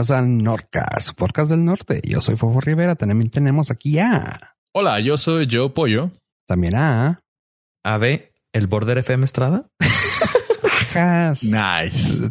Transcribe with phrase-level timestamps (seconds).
[0.00, 2.00] bienvenidos al Nordcast, podcast del norte.
[2.04, 2.94] Yo soy Fofo Rivera.
[2.94, 4.56] También tenemos aquí a.
[4.72, 6.10] Hola, yo soy Joe Pollo.
[6.48, 7.20] También a.
[7.84, 9.68] Ave, el Border FM Estrada.
[11.42, 12.30] Nice.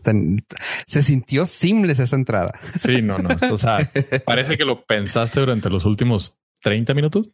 [0.88, 2.60] Se sintió seamless esa entrada.
[2.76, 3.30] Sí, no, no.
[3.52, 3.92] O sea,
[4.26, 7.30] parece que lo pensaste durante los últimos 30 minutos.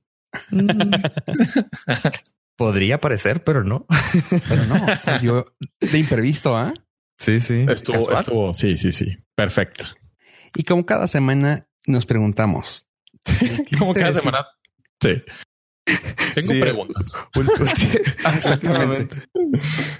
[2.57, 3.85] Podría parecer, pero no.
[4.49, 6.73] Pero no, salió de imprevisto, ¿ah?
[7.17, 7.65] Sí, sí.
[7.69, 9.17] Estuvo, estuvo, sí, sí, sí.
[9.35, 9.85] Perfecto.
[10.55, 12.89] Y como cada semana nos preguntamos.
[13.77, 14.47] como cada semana.
[15.01, 15.21] Sí.
[16.33, 17.17] Tengo preguntas.
[18.37, 19.15] Exactamente.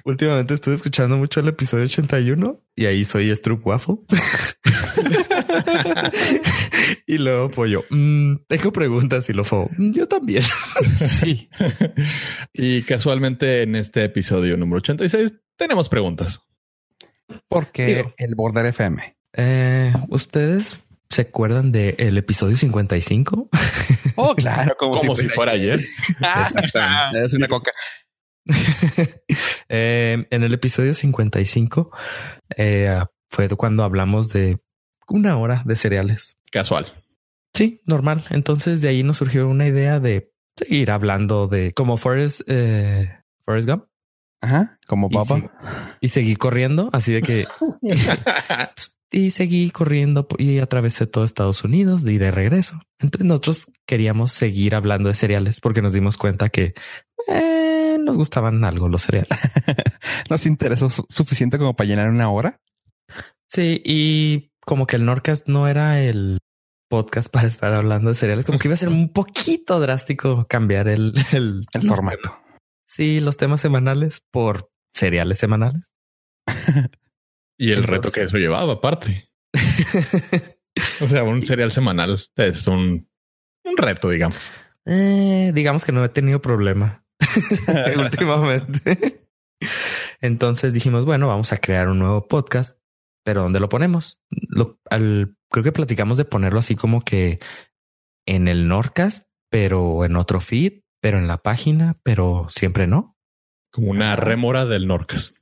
[0.04, 3.98] Últimamente estuve escuchando mucho el episodio 81 y ahí soy Struck Waffle.
[7.08, 7.84] y luego pollo.
[7.92, 9.68] Mm, tengo preguntas y lo fue.
[9.78, 10.44] Mm, yo también.
[10.98, 11.50] sí.
[12.52, 16.42] y casualmente en este episodio número 86 tenemos preguntas.
[17.48, 19.15] ¿Por qué el Border FM?
[19.36, 23.50] Eh, ¿Ustedes se acuerdan del episodio 55?
[24.18, 25.78] Oh, claro, como, si, fuera ayer.
[25.78, 27.72] es una coca.
[29.68, 31.92] Eh, en el episodio 55
[32.56, 34.60] eh, fue cuando hablamos de
[35.10, 36.38] una hora de cereales.
[36.52, 36.86] Casual.
[37.54, 38.26] Sí, normal.
[38.30, 43.68] Entonces de ahí nos surgió una idea de seguir hablando de como Forrest, eh, Forrest
[43.68, 43.86] Gump.
[44.42, 45.42] Ajá, como papá.
[46.00, 47.48] Y, seguí corriendo, así de que...
[49.16, 52.82] y seguí corriendo y atravesé todo Estados Unidos y de regreso.
[53.00, 56.74] Entonces nosotros queríamos seguir hablando de cereales porque nos dimos cuenta que
[57.30, 59.40] eh, nos gustaban algo los cereales.
[60.30, 62.60] nos interesó suficiente como para llenar una hora.
[63.48, 66.40] Sí, y como que el Norcast no era el
[66.90, 70.90] podcast para estar hablando de cereales, como que iba a ser un poquito drástico cambiar
[70.90, 72.38] el, el, formato.
[72.86, 75.94] Sí, los temas semanales por cereales semanales.
[77.58, 79.30] y el reto que eso llevaba aparte.
[81.02, 83.10] o sea, un cereal semanal es un,
[83.64, 84.52] un reto, digamos.
[84.86, 87.04] Eh, digamos que no he tenido problema
[87.98, 89.28] últimamente.
[90.22, 92.80] Entonces dijimos, bueno, vamos a crear un nuevo podcast,
[93.24, 94.22] pero ¿dónde lo ponemos?
[94.30, 97.40] Lo, al, creo que platicamos de ponerlo así como que
[98.28, 103.16] en el Nordcast, pero en otro feed pero en la página, pero siempre no.
[103.72, 105.36] Como una rémora del Norcas.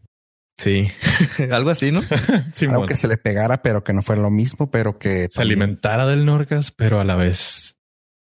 [0.57, 0.87] Sí,
[1.51, 2.01] algo así, ¿no?
[2.53, 5.41] sí, algo que se le pegara, pero que no fuera lo mismo, pero que se
[5.41, 7.77] alimentara del Norcas, pero a la vez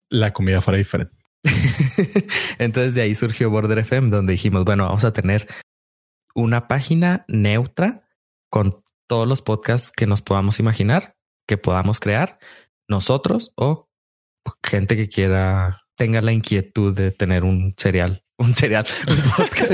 [0.09, 1.15] la comida fuera diferente.
[2.59, 5.47] Entonces de ahí surgió Border FM, donde dijimos, bueno, vamos a tener
[6.35, 8.07] una página neutra
[8.49, 11.15] con todos los podcasts que nos podamos imaginar,
[11.47, 12.39] que podamos crear
[12.87, 13.89] nosotros o
[14.63, 19.71] gente que quiera tenga la inquietud de tener un cereal, un cereal, un podcast.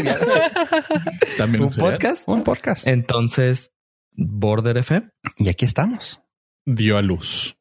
[1.38, 2.88] También un, podcast, un podcast.
[2.88, 3.74] Entonces,
[4.16, 5.10] Border FM.
[5.38, 6.22] Y aquí estamos.
[6.66, 7.58] Dio a luz.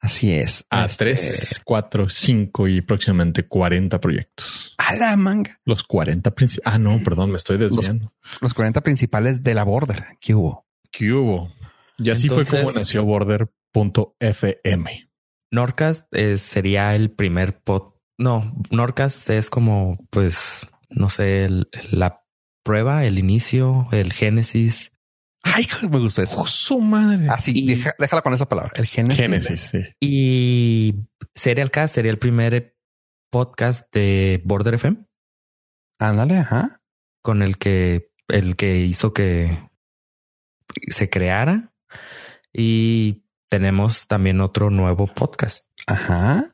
[0.00, 0.64] Así es.
[0.70, 1.04] A este...
[1.04, 4.74] tres, cuatro, cinco y próximamente 40 proyectos.
[4.78, 5.60] A la manga.
[5.64, 6.74] Los 40 principales.
[6.74, 8.12] Ah, no, perdón, me estoy desviando.
[8.22, 10.04] Los, los 40 principales de la Border.
[10.20, 10.66] ¿Qué hubo?
[10.90, 11.52] ¿Qué hubo?
[11.98, 15.10] Y así fue como nació Border.fm.
[15.50, 21.48] Norcast eh, sería el primer pod no, Norcast es como, pues, no sé,
[21.90, 22.22] la
[22.62, 24.92] prueba, el inicio, el génesis.
[25.42, 26.40] Ay, me gusta eso.
[26.40, 27.28] Oh, su madre.
[27.28, 27.64] Así,
[27.98, 28.72] déjala con esa palabra.
[28.76, 29.20] El génesis.
[29.20, 29.78] Génesis, sí.
[30.00, 30.94] Y
[31.34, 32.76] Serial Cast sería el primer
[33.30, 35.04] podcast de Border FM.
[36.00, 36.80] Ándale, ajá.
[37.22, 39.68] Con el que, el que hizo que
[40.88, 41.72] se creara.
[42.52, 45.66] Y tenemos también otro nuevo podcast.
[45.86, 46.52] Ajá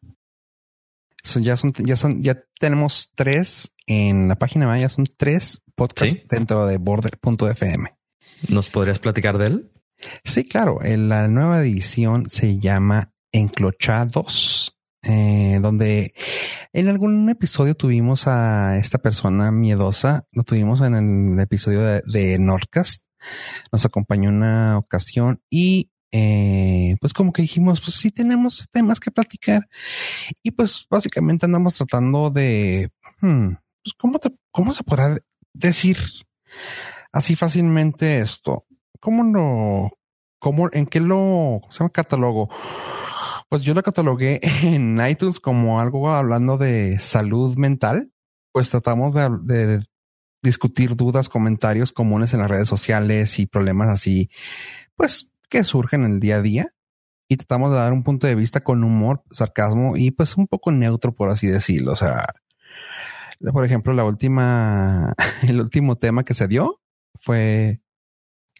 [1.22, 6.66] ya son, ya son, ya tenemos tres en la página, ya son tres podcasts dentro
[6.66, 7.96] de Border.fm.
[8.48, 9.72] ¿Nos podrías platicar de él?
[10.24, 10.82] Sí, claro.
[10.82, 16.14] En la nueva edición se llama Enclochados, eh, donde
[16.72, 22.38] en algún episodio tuvimos a esta persona miedosa, lo tuvimos en el episodio de, de
[22.38, 23.04] Nordcast.
[23.70, 29.10] Nos acompañó una ocasión y eh, pues como que dijimos, pues sí tenemos temas que
[29.10, 29.66] platicar
[30.42, 32.90] y pues básicamente andamos tratando de,
[33.22, 34.20] hmm, pues cómo,
[34.50, 35.16] cómo se podrá
[35.54, 35.96] decir
[37.12, 38.66] así fácilmente esto,
[39.00, 39.90] cómo no,
[40.38, 42.50] cómo, en qué lo, se llama catálogo.
[43.48, 48.12] Pues yo lo catalogué en iTunes como algo hablando de salud mental.
[48.52, 49.86] Pues tratamos de, de
[50.42, 54.28] discutir dudas, comentarios comunes en las redes sociales y problemas así,
[54.94, 56.74] pues que surgen en el día a día
[57.28, 60.72] y tratamos de dar un punto de vista con humor, sarcasmo y pues un poco
[60.72, 61.92] neutro, por así decirlo.
[61.92, 62.26] O sea,
[63.52, 65.12] por ejemplo, la última,
[65.46, 66.80] el último tema que se dio
[67.20, 67.82] fue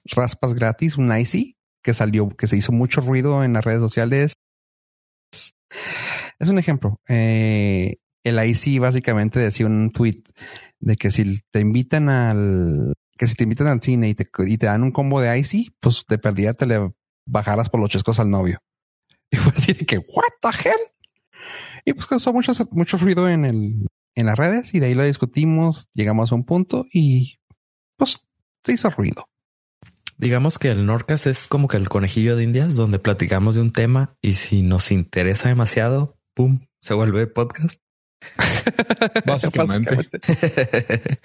[0.04, 1.56] raspas gratis, un icy.
[1.82, 4.34] que salió, que se hizo mucho ruido en las redes sociales.
[6.38, 7.00] Es un ejemplo.
[7.08, 10.22] Eh, el IC básicamente decía un tweet
[10.78, 12.92] de que si te invitan al,
[13.22, 15.74] que si te invitan al cine y te, y te dan un combo de IC,
[15.78, 16.92] pues de perdida te le
[17.24, 18.58] bajaras por los chescos al novio.
[19.30, 20.74] Y fue así de que, what the hell?
[21.84, 23.86] Y pues causó mucho, mucho ruido en el,
[24.16, 27.38] en las redes y de ahí lo discutimos, llegamos a un punto y
[27.96, 28.18] pues
[28.64, 29.28] se hizo ruido.
[30.18, 33.72] Digamos que el Norcas es como que el conejillo de indias donde platicamos de un
[33.72, 37.80] tema y si nos interesa demasiado, pum, se vuelve podcast.
[39.26, 40.08] Básicamente.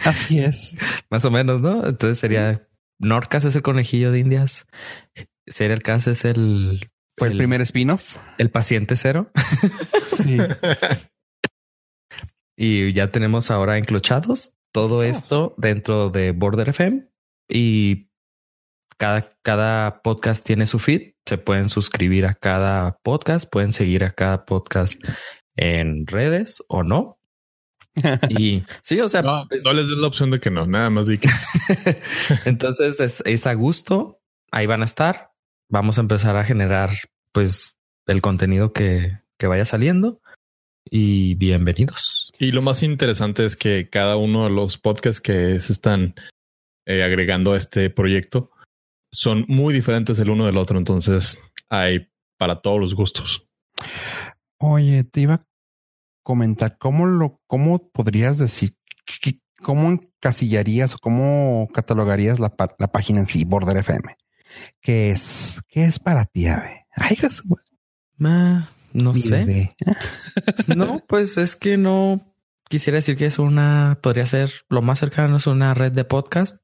[0.03, 0.75] Así es.
[1.09, 1.85] Más o menos, ¿no?
[1.85, 2.67] Entonces sería
[2.99, 4.65] Norcas es el conejillo de indias.
[5.45, 6.89] Serial Cast es el...
[7.17, 8.17] Fue el, primer spin-off.
[8.37, 9.31] El paciente cero.
[10.17, 10.37] sí.
[12.57, 15.07] y ya tenemos ahora enclochados todo ah.
[15.07, 17.07] esto dentro de Border FM
[17.49, 18.09] y
[18.97, 21.13] cada, cada podcast tiene su feed.
[21.25, 25.01] Se pueden suscribir a cada podcast, pueden seguir a cada podcast
[25.57, 27.17] en redes o no.
[28.29, 31.17] Y sí, o sea, no, les des la opción de que no, nada más di
[31.17, 31.29] que.
[32.45, 34.19] Entonces es, es a gusto.
[34.51, 35.31] Ahí van a estar.
[35.67, 36.91] Vamos a empezar a generar
[37.31, 37.75] pues
[38.05, 40.21] el contenido que, que vaya saliendo
[40.89, 42.31] y bienvenidos.
[42.39, 46.15] Y lo más interesante es que cada uno de los podcasts que se están
[46.85, 48.51] eh, agregando a este proyecto
[49.11, 50.77] son muy diferentes el uno del otro.
[50.77, 51.39] Entonces
[51.69, 52.07] hay
[52.37, 53.45] para todos los gustos.
[54.59, 55.46] Oye, te iba a
[56.27, 58.75] comentar cómo lo, cómo podrías decir,
[59.63, 64.17] cómo encasillarías o cómo catalogarías la, la, página en sí, Border FM.
[64.81, 65.61] ¿Qué es?
[65.69, 66.85] ¿Qué es para ti, Ave?
[66.97, 67.45] Ay, Jesús.
[68.91, 69.73] No sé.
[70.75, 72.35] no, pues es que no
[72.67, 76.57] quisiera decir que es una, podría ser lo más cercano es una red de podcast,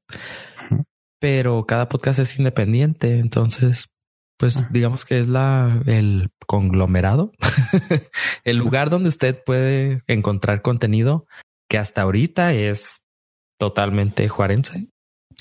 [1.20, 3.18] pero cada podcast es independiente.
[3.18, 3.86] Entonces,
[4.52, 7.32] pues digamos que es la, el conglomerado,
[8.44, 11.26] el lugar donde usted puede encontrar contenido
[11.68, 13.02] que hasta ahorita es
[13.58, 14.88] totalmente juarense.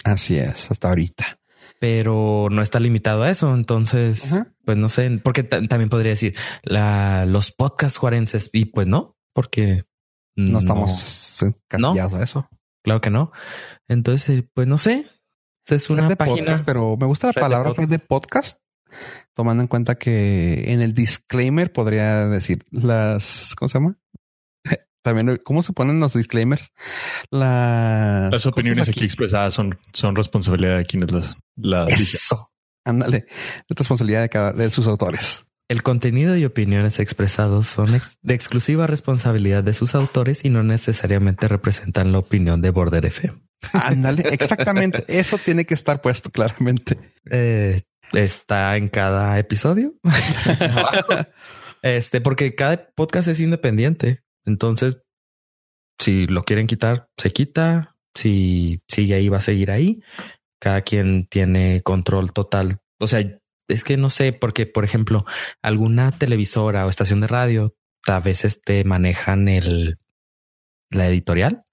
[0.06, 1.40] Así es, hasta ahorita
[1.80, 3.54] pero no está limitado a eso.
[3.54, 4.34] Entonces,
[4.64, 9.84] pues no sé, porque también podría decir la, los podcasts juarenses y pues no, porque
[10.38, 12.48] no estamos casillados a eso.
[12.86, 13.34] Claro que no.
[13.90, 15.10] Entonces, pues no sé.
[15.68, 18.60] Es una página, pero me gusta la palabra de podcast,
[19.34, 23.98] tomando en cuenta que en el disclaimer podría decir las, ¿cómo se llama?
[25.04, 26.72] También, ¿cómo se ponen los disclaimers?
[27.30, 29.04] Las opiniones aquí?
[29.04, 32.50] expresadas son, son responsabilidad de quienes las, las Eso.
[32.86, 33.26] Ándale.
[33.70, 35.46] Es responsabilidad de cada de sus autores.
[35.70, 41.48] El contenido y opiniones expresados son de exclusiva responsabilidad de sus autores y no necesariamente
[41.48, 43.42] representan la opinión de Border FM.
[43.72, 45.06] Ándale, exactamente.
[45.08, 47.00] Eso tiene que estar puesto claramente.
[47.32, 47.82] Eh,
[48.14, 49.94] está en cada episodio.
[51.82, 54.24] este, porque cada podcast es independiente.
[54.46, 55.02] Entonces,
[56.00, 57.96] si lo quieren quitar, se quita.
[58.16, 60.04] Si sigue ahí, va a seguir ahí.
[60.60, 62.78] Cada quien tiene control total.
[63.00, 65.26] O sea, es que no sé, porque, por ejemplo,
[65.62, 67.76] alguna televisora o estación de radio
[68.08, 69.98] a veces te manejan el
[70.92, 71.64] la editorial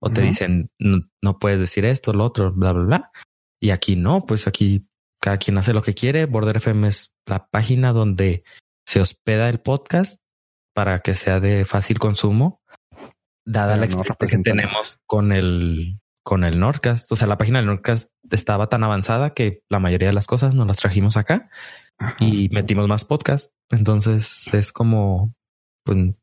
[0.00, 3.10] o te dicen no, puedes decir esto, lo otro, bla, bla, bla.
[3.60, 4.85] Y aquí no, pues aquí
[5.20, 6.26] cada quien hace lo que quiere.
[6.26, 8.44] Border FM es la página donde
[8.86, 10.20] se hospeda el podcast
[10.74, 12.60] para que sea de fácil consumo,
[13.44, 17.10] dada la experiencia que tenemos con el con el Nordcast.
[17.12, 20.54] O sea, la página del Nordcast estaba tan avanzada que la mayoría de las cosas
[20.54, 21.50] nos las trajimos acá
[22.18, 23.52] y metimos más podcast.
[23.70, 25.34] Entonces es como
[25.84, 26.14] pues,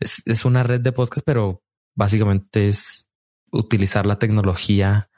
[0.00, 1.62] es, es una red de podcast, pero
[1.96, 3.08] básicamente es
[3.50, 5.10] utilizar la tecnología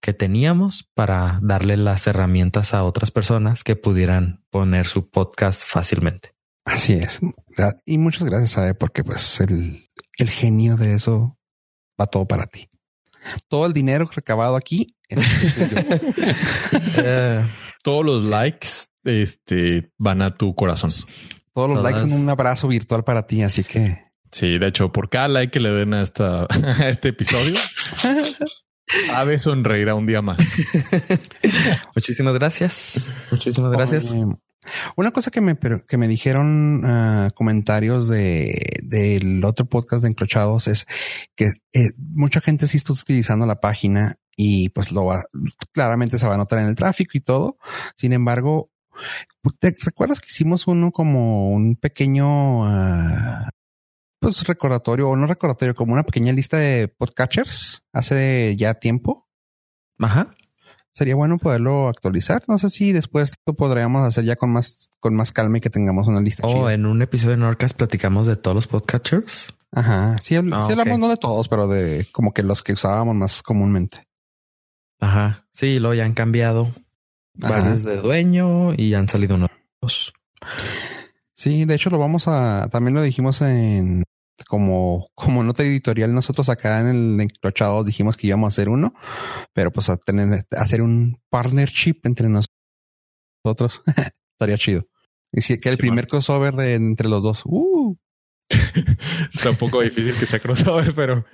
[0.00, 6.34] que teníamos para darle las herramientas a otras personas que pudieran poner su podcast fácilmente.
[6.64, 7.20] Así es.
[7.86, 9.88] Y muchas gracias, a porque pues el,
[10.18, 11.38] el genio de eso
[12.00, 12.68] va todo para ti.
[13.48, 14.94] Todo el dinero recabado aquí.
[17.00, 17.46] Eh,
[17.82, 18.68] todos los likes
[19.04, 20.90] este, van a tu corazón.
[21.54, 23.42] Todos los likes son un abrazo virtual para ti.
[23.42, 27.08] Así que sí, de hecho, por cada like que le den a, esta, a este
[27.08, 27.54] episodio,
[29.12, 30.38] Ave sonreirá un día más.
[31.94, 33.10] Muchísimas gracias.
[33.30, 34.14] Muchísimas gracias.
[34.96, 40.68] Una cosa que me, que me dijeron uh, comentarios de del otro podcast de Encrochados
[40.68, 40.86] es
[41.36, 45.24] que eh, mucha gente sí está utilizando la página y pues lo va,
[45.72, 47.58] claramente se va a notar en el tráfico y todo.
[47.96, 48.70] Sin embargo,
[49.58, 53.48] ¿te recuerdas que hicimos uno como un pequeño uh,
[54.20, 59.28] pues recordatorio o no recordatorio, como una pequeña lista de podcatchers hace ya tiempo?
[60.00, 60.34] Ajá.
[60.92, 62.42] sería bueno poderlo actualizar.
[62.48, 65.70] No sé si después lo podríamos hacer ya con más, con más calma y que
[65.70, 66.46] tengamos una lista.
[66.46, 66.74] O chida.
[66.74, 69.54] en un episodio de Norcas platicamos de todos los podcatchers.
[69.70, 70.16] Ajá.
[70.20, 73.14] Sí, habl- Ah, sí hablamos no de todos, pero de como que los que usábamos
[73.14, 74.08] más comúnmente.
[75.00, 75.46] Ajá.
[75.52, 76.72] Sí, lo ya han cambiado
[77.42, 77.60] Ajá.
[77.60, 80.12] varios de dueño y han salido nuevos.
[81.38, 84.02] Sí, de hecho lo vamos a, también lo dijimos en
[84.48, 88.92] como, como nota editorial, nosotros acá en el Encrochados dijimos que íbamos a hacer uno,
[89.52, 93.82] pero pues a tener, a hacer un partnership entre nosotros.
[94.34, 94.88] Estaría chido.
[95.32, 97.42] Y si que el Sí, primer crossover de entre los dos.
[97.44, 97.94] Uh,
[99.32, 101.24] Está un poco difícil que sea crossover, pero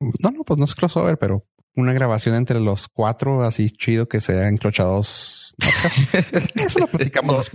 [0.00, 4.20] no, no, pues no es crossover, pero una grabación entre los cuatro así chido que
[4.20, 5.54] sea encrochados.
[6.56, 7.52] Eso lo platicamos.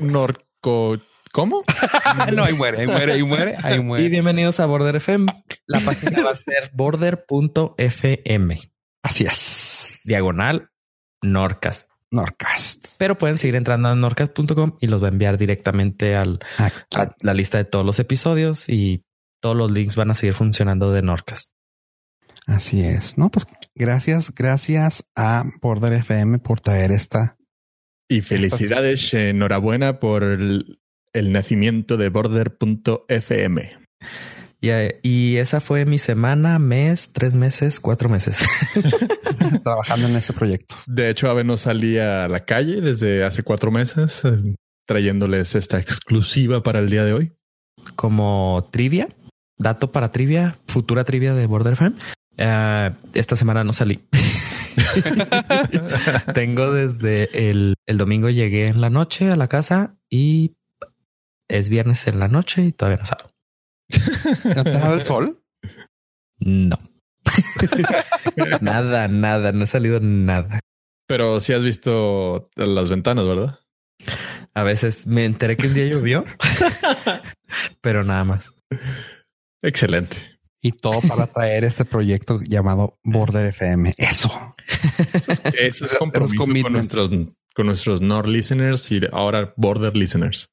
[0.64, 1.02] Norco.
[1.34, 1.64] ¿Cómo?
[2.34, 4.10] no, ahí muere, ahí muere, ahí muere, ahí Y muere.
[4.10, 5.32] bienvenidos a Border FM.
[5.66, 8.60] La página va a ser border.fm
[9.02, 10.02] Así es.
[10.04, 10.70] diagonal
[11.22, 11.90] Norcast.
[12.12, 12.88] Norcast.
[12.98, 16.76] Pero pueden seguir entrando a norcast.com y los va a enviar directamente al, Aquí.
[16.98, 19.06] a la lista de todos los episodios y
[19.40, 21.54] todos los links van a seguir funcionando de Norcast.
[22.46, 23.18] Así es.
[23.18, 27.38] No, pues gracias, gracias a Border FM por traer esta.
[28.12, 30.80] Y felicidades, enhorabuena por el,
[31.14, 33.78] el nacimiento de Border.fm.
[34.60, 38.46] Y, eh, y esa fue mi semana, mes, tres meses, cuatro meses.
[39.64, 40.76] trabajando en este proyecto.
[40.88, 45.80] De hecho, Ave no salía a la calle desde hace cuatro meses, eh, trayéndoles esta
[45.80, 47.32] exclusiva para el día de hoy.
[47.96, 49.08] Como trivia,
[49.58, 51.96] dato para trivia, futura trivia de Border FM.
[52.38, 54.02] Eh, esta semana no salí.
[56.34, 60.56] Tengo desde el, el domingo llegué en la noche a la casa y
[61.48, 63.30] es viernes en la noche y todavía no salgo.
[64.56, 65.44] ¿No te ha dado el sol?
[66.40, 66.80] No.
[68.62, 70.60] nada, nada, no he salido nada.
[71.08, 73.60] Pero sí has visto las ventanas, ¿verdad?
[74.54, 76.26] A veces me enteré que un día llovió,
[77.82, 78.54] pero nada más.
[79.62, 80.18] Excelente.
[80.62, 83.94] Y todo para traer este proyecto llamado Border FM.
[83.98, 84.51] Eso.
[85.60, 86.66] Eso es compromiso commitment.
[86.66, 87.10] con nuestros,
[87.56, 90.50] con nuestros Nord listeners y ahora Border listeners.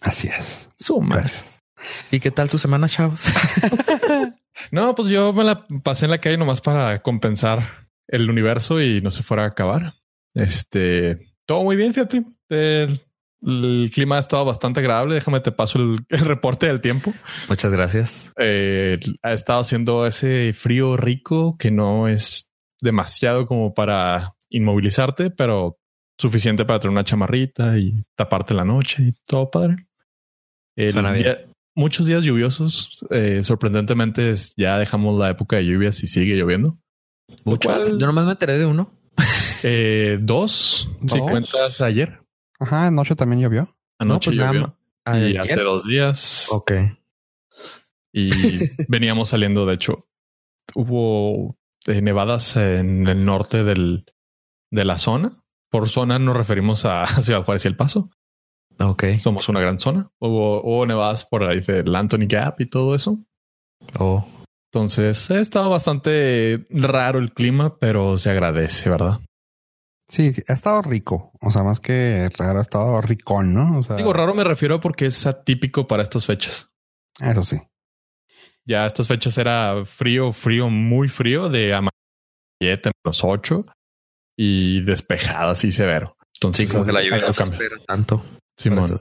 [0.00, 0.70] Así es.
[0.78, 1.16] Suma.
[1.16, 1.62] Gracias.
[2.10, 3.24] ¿Y qué tal su semana, chavos?
[4.70, 9.00] No, pues yo me la pasé en la calle nomás para compensar el universo y
[9.02, 9.94] no se fuera a acabar.
[10.34, 12.24] Este, todo muy bien, fíjate.
[12.48, 13.00] El,
[13.42, 15.14] el clima ha estado bastante agradable.
[15.14, 17.12] Déjame te paso el, el reporte del tiempo.
[17.48, 18.32] Muchas gracias.
[18.38, 25.78] Eh, ha estado haciendo ese frío rico que no es demasiado como para inmovilizarte, pero
[26.18, 29.86] suficiente para tener una chamarrita y taparte la noche y todo padre.
[30.76, 31.24] El Suena bien.
[31.24, 33.04] día- muchos días lluviosos.
[33.10, 36.78] eh, sorprendentemente ya dejamos la época de lluvias y sigue lloviendo.
[37.28, 37.72] Lo Muchos.
[37.84, 38.90] cual- Yo nomás me enteré de uno.
[39.62, 41.30] Eh, dos, si Dos.
[41.30, 42.20] cuentas ayer.
[42.60, 43.76] Ajá, anoche también llovió.
[43.98, 44.78] Anoche pues llovió.
[45.06, 45.40] Y ¿Ayer?
[45.40, 46.48] hace dos días.
[46.52, 46.72] Ok.
[48.12, 48.30] y
[48.88, 49.66] veníamos saliendo.
[49.66, 50.06] De hecho,
[50.74, 51.56] hubo
[51.86, 54.04] nevadas en el norte del,
[54.70, 55.42] de la zona.
[55.70, 58.10] Por zona nos referimos a Ciudad Juárez y El Paso.
[58.78, 59.04] Ok.
[59.18, 60.10] Somos una gran zona.
[60.18, 63.18] Hubo, hubo nevadas por ahí del Anthony Gap y todo eso.
[63.98, 64.26] Oh.
[64.72, 69.20] Entonces ha estado bastante raro el clima, pero se agradece, ¿verdad?
[70.08, 71.32] Sí, sí, ha estado rico.
[71.40, 73.78] O sea, más que raro, ha estado ricón, ¿no?
[73.78, 76.70] O sea, Digo, raro me refiero porque es atípico para estas fechas.
[77.20, 77.60] Eso sí.
[78.66, 83.64] Ya estas fechas era frío, frío, muy frío de amarillete menos ocho
[84.36, 86.16] y despejado así severo.
[86.34, 88.24] Entonces, Sí, como que la lluvia no se espera tanto.
[88.58, 89.00] Simón.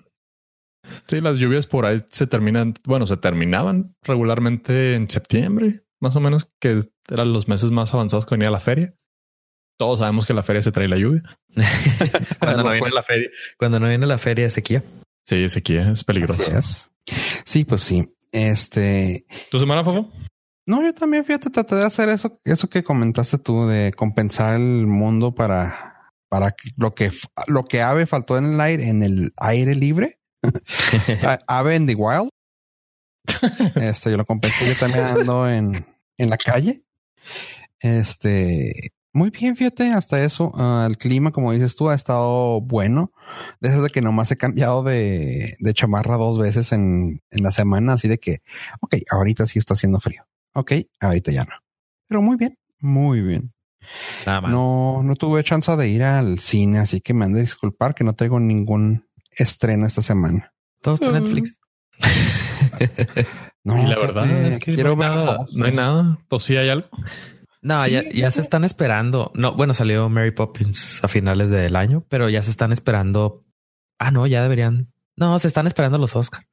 [1.08, 6.20] Sí, las lluvias por ahí se terminan, bueno, se terminaban regularmente en septiembre, más o
[6.20, 8.94] menos, que eran los meses más avanzados que venía la feria.
[9.78, 11.24] Todos sabemos que la feria se trae la lluvia.
[12.40, 13.30] Cuando no Los viene la feria.
[13.58, 14.84] Cuando no viene la feria sequía.
[15.26, 16.42] Sí, sequía es peligroso.
[16.58, 16.92] Es.
[17.46, 18.08] Sí, pues sí.
[18.36, 20.12] Este, ¿Tu semana, Fafo?
[20.66, 24.88] no, yo también, fíjate, traté de hacer eso, eso que comentaste tú, de compensar el
[24.88, 27.12] mundo para, para lo que,
[27.48, 30.20] lo que Ave faltó en el aire, en el aire libre.
[31.48, 32.30] Ave en the wild.
[33.76, 35.86] Este, yo lo compensé, yo también ando en,
[36.18, 36.84] en la calle.
[37.80, 40.52] Este, muy bien, fíjate, hasta eso.
[40.56, 43.12] ah, el clima, como dices tú, ha estado bueno.
[43.60, 48.08] Desde que nomás he cambiado de, de chamarra dos veces en, en la semana, así
[48.08, 48.42] de que,
[48.82, 50.24] ok, ahorita sí está haciendo frío.
[50.54, 51.56] Ok, ahorita ya no.
[52.08, 53.52] Pero muy bien, muy bien.
[54.26, 54.52] Nada más.
[54.52, 58.04] No, no tuve chance de ir al cine, así que me han de disculpar que
[58.04, 60.52] no traigo ningún estreno esta semana.
[60.82, 61.16] Todo está en Mm.
[61.24, 61.60] Netflix.
[63.64, 65.54] No, y la verdad es que quiero no, hay ver nada, dos.
[65.56, 66.18] no hay nada.
[66.30, 66.88] ¿O sí hay algo?
[67.66, 69.32] No, Sí, ya, ya se están esperando.
[69.34, 73.44] No, bueno, salió Mary Poppins a finales del año, pero ya se están esperando.
[73.98, 74.94] Ah, no, ya deberían.
[75.16, 76.46] No, se están esperando los Oscar.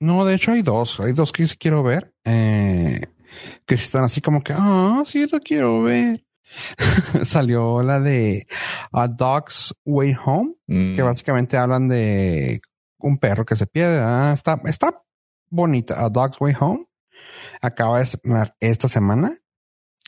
[0.00, 0.98] No, de hecho hay dos.
[0.98, 2.12] Hay dos que sí quiero ver.
[2.24, 3.00] eh,
[3.64, 6.24] que están así como que, ah, sí lo quiero ver.
[7.24, 8.46] Salió la de
[8.92, 12.60] A Dog's Way Home, Mm, que básicamente hablan de
[12.98, 14.00] un perro que se pierde.
[14.00, 15.00] Ah, está, está
[15.48, 16.04] bonita.
[16.04, 16.86] A Dog's Way Home.
[17.62, 19.38] Acaba de estrenar esta semana.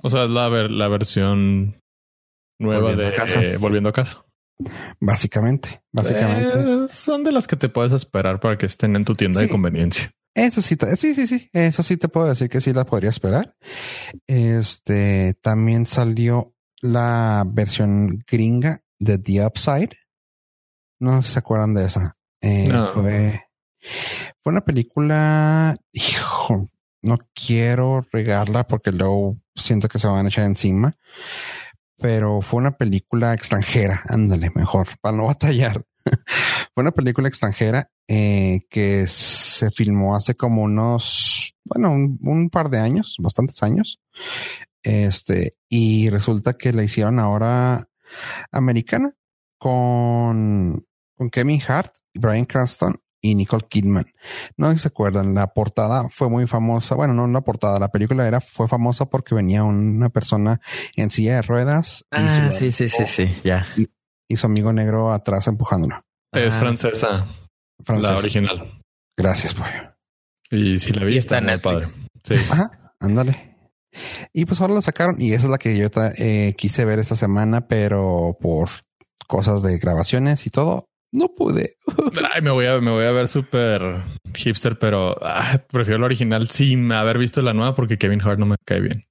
[0.03, 1.81] O sea, es la, ver- la versión
[2.61, 3.43] nueva Volviendo de a casa.
[3.43, 4.25] eh, Volviendo a casa.
[5.01, 6.59] Básicamente, básicamente.
[6.59, 9.47] Eh, son de las que te puedes esperar para que estén en tu tienda de
[9.47, 9.53] Sí.
[9.53, 10.11] conveniencia.
[10.35, 11.49] Eso sí, sí, sí, sí.
[11.53, 13.57] Eso sí te puedo decir que sí la podría esperar.
[14.27, 19.91] Este también salió la versión gringa de The Upside.
[21.01, 22.17] No sé si se acuerdan de esa.
[22.41, 22.89] Eh, No.
[22.93, 23.43] Fue,
[24.43, 25.77] fue una película.
[25.93, 26.69] Hijo,
[27.03, 30.95] no quiero regarla porque luego siento que se van a echar encima.
[31.99, 34.03] Pero fue una película extranjera.
[34.09, 35.85] Ándale, mejor para no batallar.
[36.75, 42.79] fue una película extranjera eh, que se filmó hace como unos, bueno, un, par de
[42.79, 44.01] años, bastantes años.
[44.83, 47.89] Este, y resulta que la hicieron ahora
[48.53, 49.15] americana
[49.59, 50.87] con,
[51.17, 54.07] con Kevin Hart, Brian Cranston y Nicole Kidman.
[54.57, 56.95] No se acuerdan, la portada fue muy famosa.
[56.95, 60.61] Bueno, no la portada, la película era, fue famosa porque venía una persona
[60.97, 63.67] en silla de ruedas y, Ah, su, sí, sí, sí, sí, ya.
[64.29, 66.03] y su amigo negro atrás empujándolo.
[66.33, 67.29] Es Ah, francesa,
[67.89, 68.81] la original.
[69.17, 69.95] Gracias, pollo.
[70.51, 71.95] Y si la vi, está en Netflix.
[71.95, 72.09] padre.
[72.25, 72.35] Sí.
[72.53, 73.57] Ajá, ándale.
[74.33, 77.17] Y pues ahora la sacaron y esa es la que yo eh, quise ver esta
[77.17, 78.69] semana, pero por
[79.27, 81.77] cosas de grabaciones y todo, no pude.
[82.33, 83.83] Ay, me voy a, me voy a ver súper
[84.35, 88.47] hipster, pero ah, prefiero la original sin haber visto la nueva porque Kevin Hart no
[88.47, 89.05] me cae bien.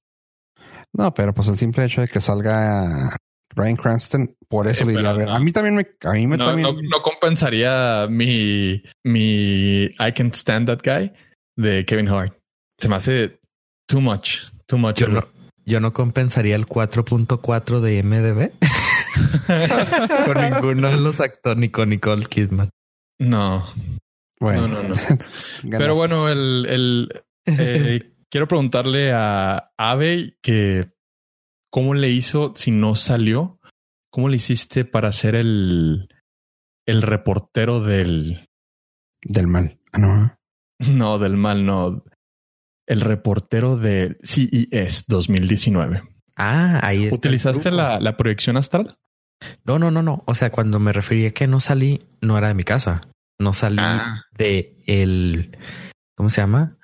[0.93, 3.15] No, pero pues el simple hecho de que salga
[3.55, 5.27] Brian Cranston, por eso Eh, le iría a ver.
[5.27, 5.33] no.
[5.33, 6.63] A mí también me, a mí me No, también.
[6.63, 11.11] no, no compensaría mi, mi I can't stand that guy
[11.55, 12.37] de Kevin Hart.
[12.79, 13.39] Se me hace
[13.87, 14.97] too much, too much.
[14.99, 15.27] Yo no,
[15.65, 18.51] yo no compensaría el 4.4 de MDB
[20.25, 22.69] con ninguno de los actores ni con Nicole Kidman.
[23.19, 23.73] No,
[24.39, 24.95] Bueno, no, no.
[25.69, 30.91] Pero bueno, el, el eh, quiero preguntarle a Ave que
[31.71, 33.59] cómo le hizo si no salió,
[34.11, 36.09] cómo le hiciste para ser el
[36.85, 38.47] el reportero del
[39.21, 39.79] del mal.
[39.93, 40.37] Ah, no.
[40.79, 42.03] no del mal, no
[42.87, 46.03] el reportero del CES 2019.
[46.37, 47.15] Ah, ahí está.
[47.17, 48.97] ¿Utilizaste la, la proyección astral?
[49.65, 50.23] No, no, no, no.
[50.25, 53.01] O sea, cuando me refería que no salí, no era de mi casa.
[53.39, 54.23] No salí Ah.
[54.35, 55.57] de el,
[56.15, 56.77] ¿cómo se llama?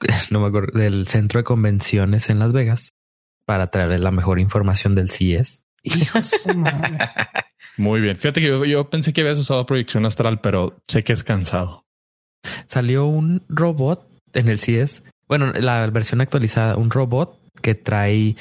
[0.30, 2.90] No me acuerdo, del centro de convenciones en Las Vegas
[3.46, 5.64] para traer la mejor información del madre.
[7.76, 8.16] Muy bien.
[8.16, 11.84] Fíjate que yo, yo pensé que habías usado proyección astral, pero sé que es cansado.
[12.68, 15.02] Salió un robot en el CES.
[15.28, 18.36] Bueno, la versión actualizada, un robot que trae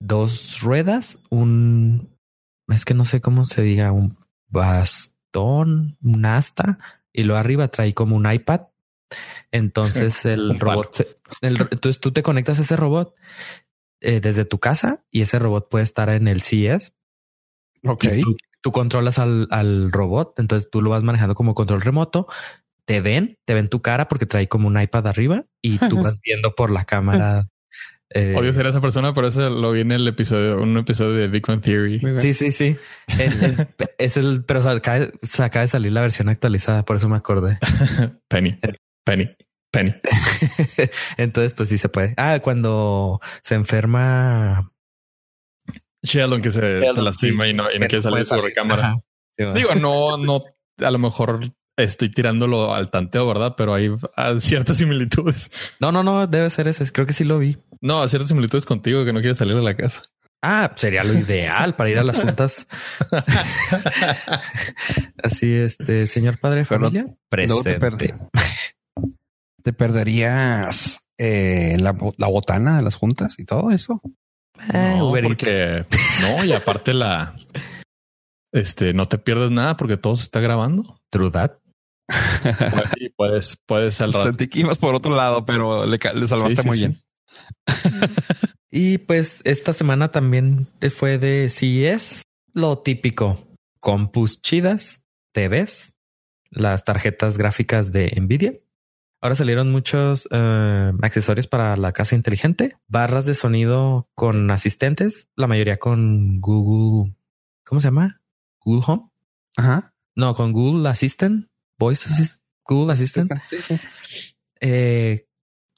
[0.00, 2.08] dos ruedas, un,
[2.72, 4.16] es que no sé cómo se diga, un
[4.48, 6.78] bastón, un asta,
[7.12, 8.62] y luego arriba trae como un iPad.
[9.50, 13.14] Entonces el robot, se- el ro- entonces tú te conectas a ese robot
[14.00, 16.92] eh, desde tu casa y ese robot puede estar en el CES
[17.84, 18.04] Ok.
[18.22, 22.26] tú, tú controlas al, al robot, entonces tú lo vas manejando como control remoto.
[22.84, 26.20] Te ven, te ven tu cara porque trae como un iPad arriba y tú vas
[26.20, 27.48] viendo por la cámara.
[28.14, 31.28] Eh, Odio ser esa persona, pero eso lo vi en el episodio, un episodio de
[31.28, 32.00] Big Bang Theory.
[32.18, 32.76] Sí, sí, sí.
[33.18, 35.06] El- el- es el, pero se acaba,
[35.38, 37.58] acaba de salir la versión actualizada, por eso me acordé.
[38.28, 38.58] Penny,
[39.04, 39.28] Penny,
[39.72, 39.94] Penny.
[41.16, 42.14] Entonces, pues sí se puede.
[42.16, 44.72] Ah, cuando se enferma.
[46.04, 47.50] Sheldon que se, Sheldon, se lastima sí.
[47.50, 48.96] y no, y no quiere salir de su recámara.
[49.38, 49.44] Sí.
[49.54, 50.40] Digo, no, no,
[50.78, 51.40] a lo mejor
[51.76, 53.54] estoy tirándolo al tanteo, ¿verdad?
[53.56, 55.50] Pero hay ah, ciertas similitudes.
[55.80, 56.90] No, no, no, debe ser ese.
[56.92, 57.56] Creo que sí lo vi.
[57.82, 60.02] No, ciertas similitudes contigo que no quieres salir de la casa.
[60.44, 62.66] Ah, sería lo ideal para ir a las juntas.
[65.22, 67.14] Así, este, señor padre de Pero no- familia,
[67.46, 67.78] Luego te,
[69.62, 74.00] te perderías eh, la, la botana de las juntas y todo eso.
[74.72, 75.86] Eh, no, porque
[76.20, 77.34] no, y aparte la
[78.52, 80.98] este no te pierdes nada porque todo se está grabando.
[81.10, 81.52] True that.
[82.96, 84.26] y puedes, puedes al rato.
[84.26, 86.86] Sentí que ibas por otro lado, pero le, salvaste Sí, sí, muy sí.
[86.86, 87.00] bien.
[88.74, 92.22] Y pues esta semana también fue de CES,
[92.54, 93.46] lo típico,
[93.80, 95.92] compus chidas, TVs,
[96.48, 98.54] las tarjetas gráficas de Nvidia,
[99.22, 105.46] Ahora salieron muchos eh, accesorios para la casa inteligente, barras de sonido con asistentes, la
[105.46, 107.14] mayoría con Google.
[107.64, 108.20] ¿Cómo se llama?
[108.58, 109.10] Google Home.
[109.56, 109.94] Ajá.
[110.16, 111.46] No, con Google Assistant,
[111.78, 113.30] Voice Assistant, Google Assistant.
[113.46, 113.78] Sí, sí.
[114.60, 115.28] Eh,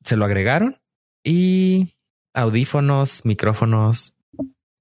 [0.03, 0.81] se lo agregaron
[1.25, 1.97] y
[2.35, 4.15] audífonos, micrófonos,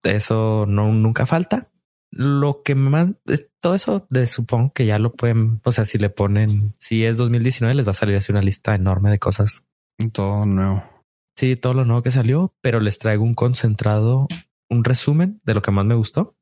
[0.04, 1.70] eso no nunca falta.
[2.12, 3.12] Lo que más
[3.60, 7.18] todo eso de supongo que ya lo pueden, o sea, si le ponen, si es
[7.18, 9.66] 2019 les va a salir así una lista enorme de cosas.
[10.12, 10.84] Todo nuevo.
[11.38, 14.28] Sí, todo lo nuevo que salió, pero les traigo un concentrado,
[14.70, 16.36] un resumen de lo que más me gustó.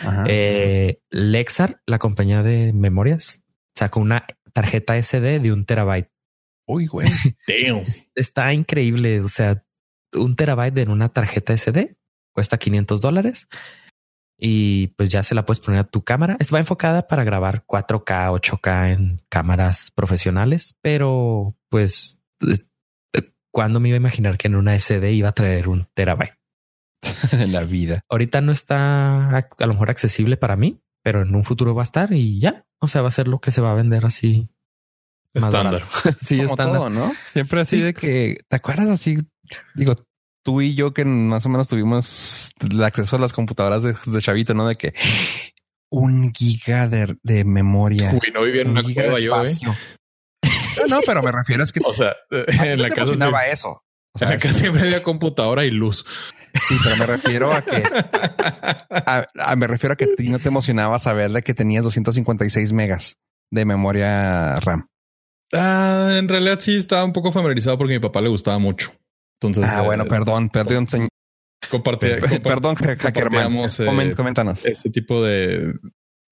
[0.00, 0.24] Ajá.
[0.28, 3.42] Eh, Lexar, la compañía de memorias,
[3.74, 6.10] sacó una tarjeta SD de un terabyte.
[6.66, 7.08] Uy, güey.
[7.46, 7.84] Damn.
[8.14, 9.20] Está increíble.
[9.20, 9.64] O sea,
[10.14, 11.96] un terabyte en una tarjeta SD
[12.34, 13.48] cuesta 500 dólares
[14.38, 16.36] y pues ya se la puedes poner a tu cámara.
[16.52, 22.66] Va enfocada para grabar 4K, 8K en cámaras profesionales, pero pues es-
[23.14, 26.34] eh, cuando me iba a imaginar que en una SD iba a traer un terabyte.
[27.32, 28.00] en la vida.
[28.10, 31.82] Ahorita no está a, a lo mejor accesible para mí, pero en un futuro va
[31.82, 32.66] a estar y ya.
[32.80, 34.48] O sea, va a ser lo que se va a vender así.
[35.40, 35.82] Más Estándar.
[36.20, 36.76] sí, Como estándar.
[36.78, 37.12] todo, ¿no?
[37.32, 37.82] Siempre así Sí.
[37.82, 39.18] de que, ¿te acuerdas así?
[39.74, 39.96] Digo,
[40.44, 44.20] tú y yo que más o menos tuvimos el acceso a las computadoras de, de
[44.20, 44.66] chavito, ¿no?
[44.68, 44.94] De que
[45.90, 48.12] un giga de, de memoria.
[48.12, 49.50] Uy, no vivía en un una giga de cueva yo, eh.
[49.50, 49.74] espacio.
[50.88, 53.50] No, no, pero me refiero es que O sea, en la te casa, emocionaba sí-
[53.52, 53.68] eso.
[53.68, 53.82] O
[54.14, 56.04] en sea, la casa siempre había computadora y luz.
[56.68, 57.82] sí, pero me refiero a que
[58.90, 61.84] a- a- me refiero a que a ti no te emocionaba saber de que tenías
[61.84, 63.16] 256 megas
[63.50, 64.86] de memoria RAM.
[65.52, 68.92] Ah, en realidad sí estaba un poco familiarizado porque a mi papá le gustaba mucho.
[69.40, 71.08] Entonces, Ah, bueno, eh, perdón, perdón, señor.
[71.70, 73.02] compartía- compa- Perdón, Hackerman.
[73.52, 74.64] compartíamos, eh, Coméntanos.
[74.66, 75.74] ese tipo de,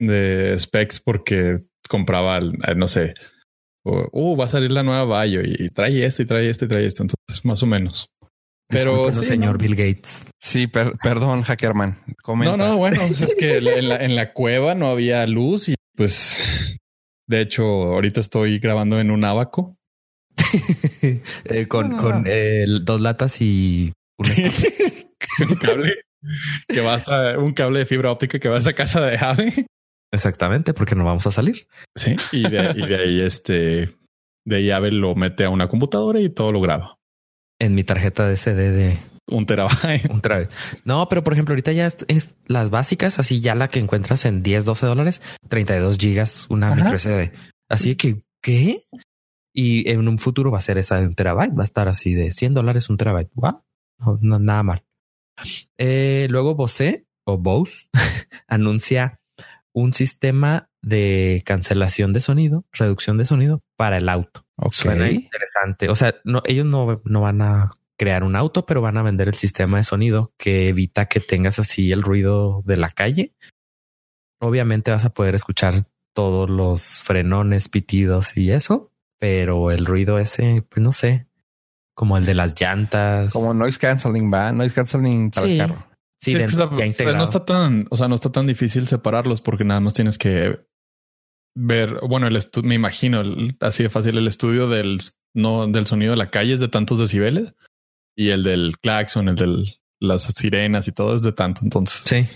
[0.00, 3.14] de specs porque compraba, eh, no sé,
[3.84, 6.68] o, uh, va a salir la nueva Bayo y trae esto y trae esto y
[6.68, 7.02] trae esto.
[7.02, 8.08] Entonces, más o menos.
[8.70, 9.58] Pero sí, señor ¿no?
[9.58, 10.24] Bill Gates.
[10.40, 12.02] Sí, per- perdón, Hackerman.
[12.22, 12.56] Comenta.
[12.56, 15.68] No, no, bueno, pues es que la- en la, en la cueva no había luz
[15.68, 16.78] y pues,
[17.26, 19.76] de hecho, ahorita estoy grabando en un abaco.
[21.44, 21.96] Eh, con Ah.
[21.98, 25.94] con eh, dos latas y un cable
[26.66, 29.66] que va hasta un cable de fibra óptica que va hasta casa de Ave.
[30.12, 31.66] Exactamente, porque no vamos a salir.
[31.94, 32.16] Sí.
[32.32, 33.94] Y de, y de ahí, este,
[34.46, 36.96] de ahí Ave lo mete a una computadora y todo lo graba.
[37.60, 40.10] En mi tarjeta de CD de Un terabyte.
[40.10, 40.50] un terabyte.
[40.84, 44.24] No, pero por ejemplo, ahorita ya es, es las básicas, así ya la que encuentras
[44.24, 46.76] en 10, 12 dólares, 32 gigas, una Ajá.
[46.76, 47.32] micro SD.
[47.68, 48.86] Así que, ¿qué?
[49.54, 52.14] Y en un futuro va a ser esa de un terabyte, va a estar así
[52.14, 53.30] de 100 dólares un terabyte.
[53.34, 53.62] Wow,
[53.98, 54.84] no, no, nada mal.
[55.78, 57.88] Eh, luego Bose o Bose
[58.48, 59.20] anuncia
[59.72, 64.44] un sistema de cancelación de sonido, reducción de sonido para el auto.
[64.70, 65.88] Suena interesante.
[65.88, 69.28] O sea, no, ellos no, no van a crear un auto, pero van a vender
[69.28, 73.34] el sistema de sonido que evita que tengas así el ruido de la calle.
[74.40, 80.64] Obviamente vas a poder escuchar todos los frenones, pitidos y eso, pero el ruido ese,
[80.68, 81.26] pues no sé,
[81.94, 83.32] como el de las llantas.
[83.32, 85.52] Como noise canceling, va, noise canceling para Sí.
[85.52, 85.86] el carro.
[86.20, 89.40] Sí, Sí, es que está- no está tan, o sea, no está tan difícil separarlos
[89.40, 90.58] porque nada más tienes que
[91.56, 94.98] ver, bueno, el me imagino el- así de fácil el estudio del
[95.34, 97.54] no del sonido de la calle es de tantos decibeles
[98.16, 101.60] y el del claxon, el de las sirenas y todo es de tanto.
[101.62, 102.28] Entonces, Sí.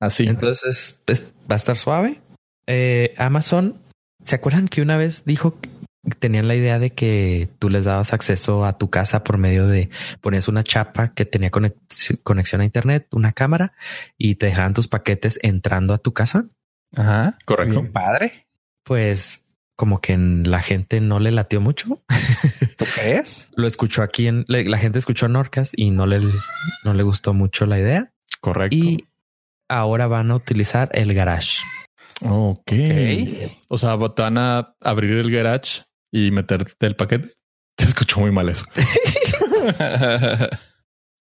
[0.00, 0.24] así.
[0.26, 2.20] Entonces es- va a estar suave.
[2.66, 3.78] Eh, Amazon,
[4.24, 5.68] ¿se acuerdan que una vez dijo que
[6.18, 9.88] tenían la idea de que tú les dabas acceso a tu casa por medio de
[10.20, 13.72] ponías una chapa que tenía conex- conexión a internet, una cámara
[14.18, 16.46] y te dejaban tus paquetes entrando a tu casa?
[16.96, 17.38] Ajá.
[17.44, 17.80] Correcto.
[17.82, 18.46] Bien padre.
[18.84, 19.41] Pues
[19.76, 22.02] como que en- la gente no le latió mucho.
[22.76, 23.50] ¿Tú crees?
[23.56, 26.20] Lo escuchó aquí en la gente escuchó en Orcas y no le,
[26.84, 28.12] no le gustó mucho la idea.
[28.40, 28.76] Correcto.
[28.76, 29.06] Y
[29.68, 31.58] ahora van a utilizar el garage.
[32.22, 32.58] ok.
[32.60, 33.52] Ok.
[33.68, 35.82] O sea, te van a abrir el garage
[36.12, 37.32] y meterte el paquete.
[37.78, 38.64] Se escuchó muy mal eso,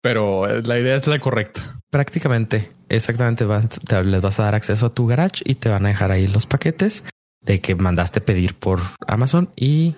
[0.03, 1.79] pero eh, la idea es la correcta.
[1.91, 3.45] Prácticamente, exactamente.
[3.45, 6.11] vas- te- les vas a dar acceso a tu garage y te van a dejar
[6.11, 7.05] ahí los paquetes
[7.41, 9.95] de que mandaste pedir por Amazon y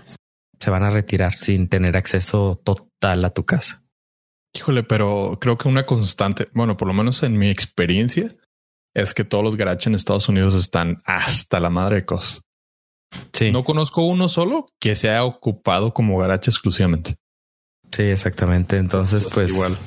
[0.60, 3.82] se van a retirar sin tener acceso total a tu casa.
[4.54, 8.36] Híjole, pero creo que una constante, bueno, por lo menos en mi experiencia,
[8.94, 12.42] es que todos los garages en Estados Unidos están hasta la madre de cosas.
[13.32, 17.16] Sí, No conozco uno solo que se haya ocupado como garage exclusivamente.
[17.90, 18.76] sí, exactamente.
[18.76, 19.78] Entonces, pues igual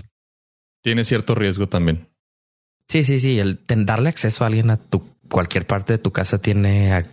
[0.84, 2.10] tiene cierto riesgo también.
[2.88, 3.40] Sí, sí, sí.
[3.40, 7.06] El darle acceso a alguien a tu cualquier parte de tu casa tiene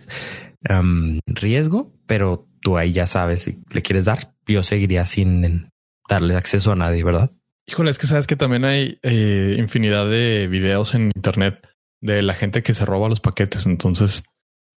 [0.69, 4.33] um, riesgo, pero tú ahí ya sabes si le quieres dar.
[4.47, 5.69] Yo seguiría sin
[6.09, 7.31] darle acceso a nadie, ¿verdad?
[7.65, 11.67] Híjole, es que sabes que también hay eh, infinidad de videos en internet
[12.01, 13.65] de la gente que se roba los paquetes.
[13.65, 14.23] Entonces,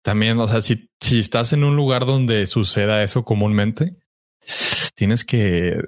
[0.04, 3.98] también, o sea, si, si estás en un lugar donde suceda eso comúnmente,
[4.96, 5.80] tienes que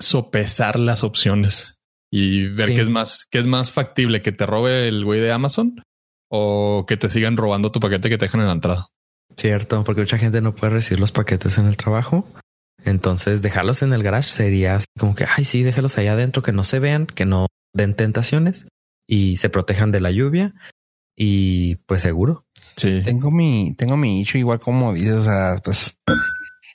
[0.00, 1.78] sopesar las opciones
[2.10, 5.30] y ver qué es más, qué es más factible, que te robe el güey de
[5.30, 5.82] Amazon
[6.28, 8.88] o que te sigan robando tu paquete que te dejan en la entrada.
[9.36, 12.26] Cierto, porque mucha gente no puede recibir los paquetes en el trabajo.
[12.84, 16.64] Entonces, dejarlos en el garage sería como que, ay, sí, déjalos ahí adentro, que no
[16.64, 18.66] se vean, que no den tentaciones
[19.06, 20.54] y se protejan de la lluvia.
[21.16, 22.46] Y pues seguro.
[22.76, 23.02] Sí.
[23.04, 25.98] Tengo mi, tengo mi issue igual como dices, o sea, pues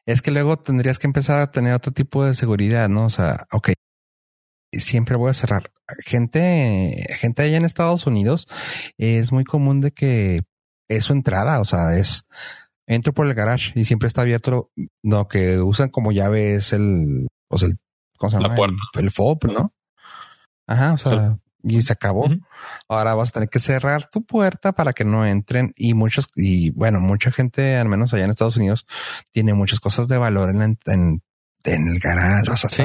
[0.06, 3.06] es que luego tendrías que empezar a tener otro tipo de seguridad, ¿no?
[3.06, 3.72] O sea, ok,
[4.80, 5.72] siempre voy a cerrar.
[6.06, 8.48] Gente, gente allá en Estados Unidos
[8.98, 10.42] es muy común de que
[10.88, 12.26] es su entrada, o sea, es
[12.88, 14.72] entro por el garage y siempre está abierto.
[15.02, 17.76] Lo que usan como llave es el, o sea, el,
[18.18, 18.56] ¿cómo se llama?
[18.94, 19.74] El, FOB, ¿no?
[20.68, 22.30] Ajá, o sea, y se acabó.
[22.90, 26.72] Ahora vas a tener que cerrar tu puerta para que no entren y muchos, y
[26.72, 28.86] bueno, mucha gente, al menos allá en Estados Unidos,
[29.32, 31.22] tiene muchas cosas de valor en, en,
[31.64, 32.50] en el garage.
[32.50, 32.84] Vas a sí,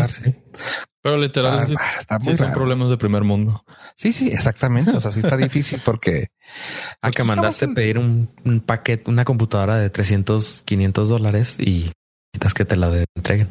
[1.08, 1.74] Pero literalmente
[2.10, 3.64] ah, sí, son problemas de primer mundo.
[3.94, 4.90] Sí, sí, exactamente.
[4.90, 6.28] O sea, sí está difícil porque...
[7.00, 8.28] Acá mandaste pedir un,
[8.66, 11.92] paquete, una computadora de 300, 500 dólares y
[12.34, 13.48] necesitas que te la entreguen.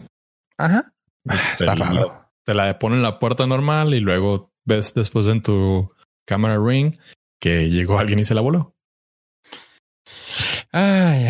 [0.60, 0.94] Ajá.
[1.28, 2.30] Ah, está raro.
[2.46, 5.92] te la ponen en la puerta normal y luego ves después en tu
[6.28, 6.96] cámara ring
[7.42, 8.76] que llegó alguien y se la voló.
[10.72, 11.26] Ay,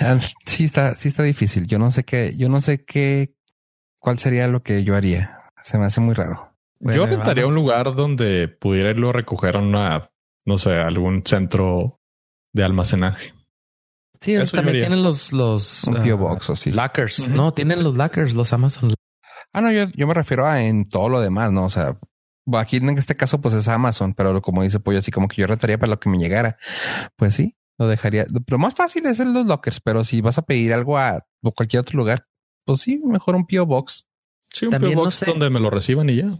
[0.00, 1.68] ay, sí está, sí está difícil.
[1.68, 3.32] Yo no sé qué, yo no sé qué,
[4.00, 5.37] cuál sería lo que yo haría.
[5.62, 6.54] Se me hace muy raro.
[6.80, 10.10] yo rentaría un lugar donde pudiera irlo a recoger a una,
[10.44, 12.00] no sé, algún centro
[12.52, 13.34] de almacenaje.
[14.20, 16.72] Sí, también tienen los, los un uh, box o sí.
[16.72, 17.28] Lockers.
[17.28, 18.94] No, tienen los lockers, los Amazon.
[19.52, 21.64] Ah, no, yo, yo me refiero a en todo lo demás, ¿no?
[21.64, 21.98] O sea,
[22.54, 25.46] aquí en este caso, pues es Amazon, pero como dice Pollo, así como que yo
[25.46, 26.56] retaría para lo que me llegara.
[27.16, 28.26] Pues sí, lo dejaría.
[28.46, 31.80] Lo más fácil es en los lockers, pero si vas a pedir algo a cualquier
[31.80, 32.26] otro lugar,
[32.64, 33.66] pues sí, mejor un P.O.
[33.66, 34.06] Box.
[34.52, 34.94] Sí, un P.O.
[34.94, 36.30] Box donde me lo reciban y ya.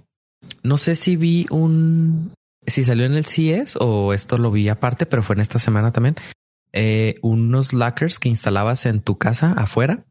[0.62, 2.32] No sé si vi un,
[2.66, 5.92] si salió en el CES o esto lo vi aparte, pero fue en esta semana
[5.92, 6.16] también.
[6.72, 10.04] Eh, unos lockers que instalabas en tu casa afuera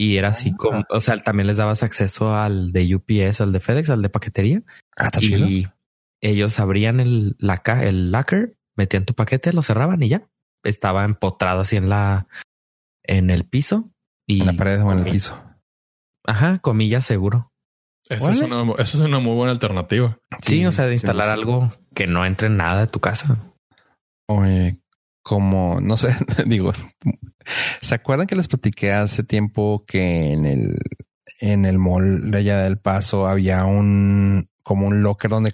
[0.00, 3.58] y era así como, o sea, también les dabas acceso al de UPS, al de
[3.58, 4.62] FedEx, al de paquetería.
[4.96, 5.66] Ah, y
[6.20, 10.28] ellos abrían el, la, el locker, metían tu paquete, lo cerraban y ya.
[10.62, 12.28] Estaba empotrado así en la,
[13.02, 13.90] en el piso.
[14.24, 15.42] Y en la pared o en el piso.
[16.28, 17.50] Ajá, comillas seguro.
[18.10, 20.18] Eso es, una, eso es una muy buena alternativa.
[20.42, 23.52] Sí, o sea, de instalar algo que no entre nada de tu casa.
[24.28, 24.78] Oye,
[25.22, 26.14] como, no sé,
[26.46, 26.72] digo,
[27.80, 30.78] ¿se acuerdan que les platiqué hace tiempo que en el,
[31.40, 35.52] en el mall de allá del paso había un, como un locker donde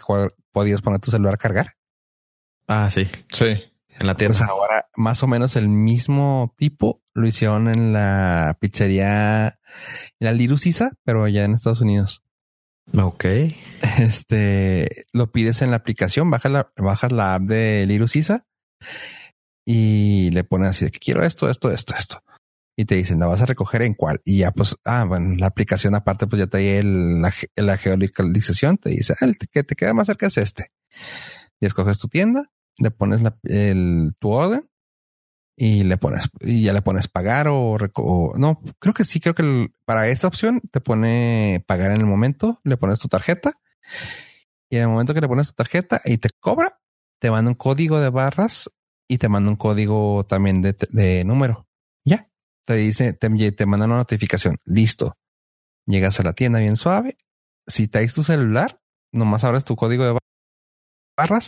[0.50, 1.76] podías poner tu celular a cargar?
[2.66, 3.06] Ah, sí.
[3.30, 3.62] Sí.
[4.00, 4.38] En la tienda.
[4.38, 9.60] Pues ahora, más o menos el mismo tipo lo hicieron en la pizzería,
[10.18, 12.22] en la Lirusisa, pero allá en Estados Unidos.
[12.92, 13.24] Ok.
[13.98, 18.46] Este, lo pides en la aplicación, bajas la, bajas la app de Lirusisa
[19.64, 22.22] y le pones así de que quiero esto, esto, esto, esto.
[22.76, 24.20] Y te dicen, ¿la vas a recoger en cuál?
[24.24, 28.78] Y ya, pues, ah, bueno, la aplicación aparte, pues ya te da la, la, geolocalización,
[28.78, 30.72] te dice, ah, el que te queda más cerca es este.
[31.60, 34.68] Y escoges tu tienda, le pones el, tu orden
[35.56, 37.78] y le pones, y ya le pones pagar o,
[38.36, 42.60] no, creo que sí, creo que para esta opción te pone pagar en el momento,
[42.64, 43.60] le pones tu tarjeta
[44.68, 46.80] y en el momento que le pones tu tarjeta y te cobra,
[47.20, 48.70] te manda un código de barras
[49.08, 51.68] y te manda un código también de, número.
[52.04, 52.28] Ya
[52.64, 54.58] te dice, te, te manda una notificación.
[54.64, 55.16] Listo.
[55.86, 57.18] Llegas a la tienda bien suave.
[57.66, 58.80] Si traes tu celular,
[59.12, 60.33] nomás abres tu código de barras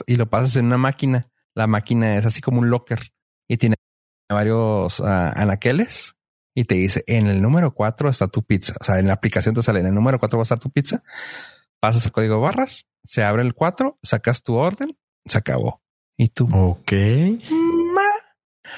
[0.07, 1.31] y lo pasas en una máquina.
[1.55, 3.01] La máquina es así como un locker
[3.49, 3.77] y tiene
[4.29, 6.17] varios ah, anaqueles
[6.55, 8.75] y te dice en el número 4 está tu pizza.
[8.81, 10.71] O sea, en la aplicación te sale en el número 4 va a estar tu
[10.71, 11.03] pizza.
[11.81, 15.83] Pasas el código barras, se abre el 4, sacas tu orden, se acabó.
[16.17, 16.49] Y tú.
[16.53, 16.93] Ok.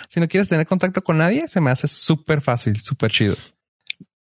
[0.09, 3.37] Si no quieres tener contacto con nadie, se me hace súper fácil, súper chido.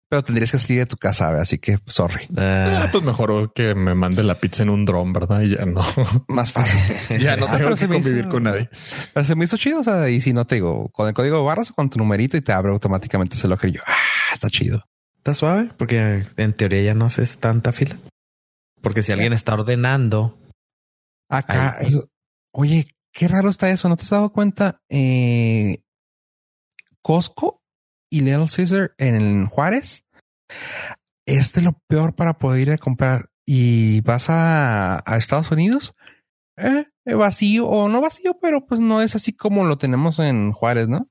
[0.10, 2.28] Pero tendrías que salir de tu casa, así que sorry.
[2.38, 5.42] Ah, pues mejor que me mande la pizza en un dron, ¿verdad?
[5.42, 5.84] Y ya no.
[6.28, 6.82] Más fácil.
[7.20, 8.70] ya no ah, tengo que convivir con nadie.
[9.14, 9.82] Pero se me hizo chido.
[9.82, 12.38] O sea, y si no te digo con el código barras o con tu numerito
[12.38, 13.70] y te abre automáticamente ese locker.
[13.70, 14.86] Y yo, ah, está chido.
[15.18, 17.98] Está suave porque en teoría ya no haces tanta fila.
[18.82, 20.38] Porque si alguien está ordenando
[21.28, 21.80] acá,
[22.52, 23.90] oye, Qué raro está eso.
[23.90, 24.80] ¿No te has dado cuenta?
[24.90, 25.82] Eh,
[27.02, 27.64] Costco
[28.10, 30.06] y Little Caesar en Juárez
[31.26, 35.96] es de lo peor para poder ir a comprar y vas a, a Estados Unidos,
[36.58, 40.88] eh, vacío o no vacío, pero pues no es así como lo tenemos en Juárez,
[40.88, 41.10] ¿no?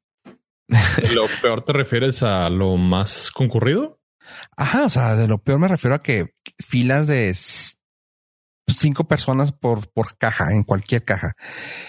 [1.15, 4.01] ¿Lo peor te refieres a lo más concurrido?
[4.57, 7.33] Ajá, o sea, de lo peor me refiero a que filas de
[8.67, 11.35] cinco personas por, por caja, en cualquier caja.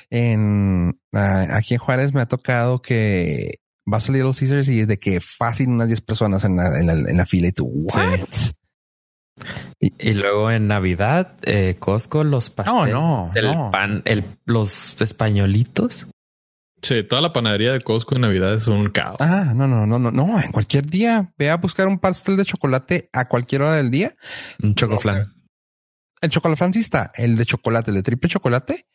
[0.09, 4.99] En aquí en Juárez me ha tocado que vas a Little Caesars y es de
[4.99, 8.27] que fácil unas 10 personas en la, en la, fila y tú, ¿what?
[9.79, 16.07] Y, luego en Navidad, eh, Costco, los pasteles, no, no, pan, el, los españolitos.
[16.81, 19.17] Sí, toda la panadería de Costco en Navidad es un caos.
[19.19, 20.39] Ah, no, no, no, no, no.
[20.39, 24.15] En cualquier día ve a buscar un pastel de chocolate a cualquier hora del día.
[24.61, 25.33] Un chocoflan.
[26.21, 27.11] el chocolate sí está.
[27.15, 28.87] El de chocolate, el de triple chocolate,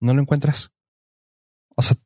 [0.00, 0.72] no lo encuentras.
[1.74, 1.96] O sea,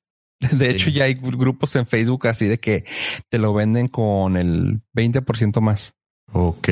[0.52, 2.84] de hecho ya hay grupos en Facebook así de que
[3.28, 5.94] te lo venden con el 20% más.
[6.32, 6.68] Ok.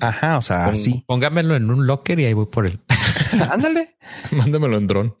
[0.00, 1.04] Ajá, o sea, así.
[1.06, 2.80] Póngamelo en un locker y ahí voy por él.
[3.50, 3.96] Ándale.
[4.30, 5.16] Mándamelo en dron.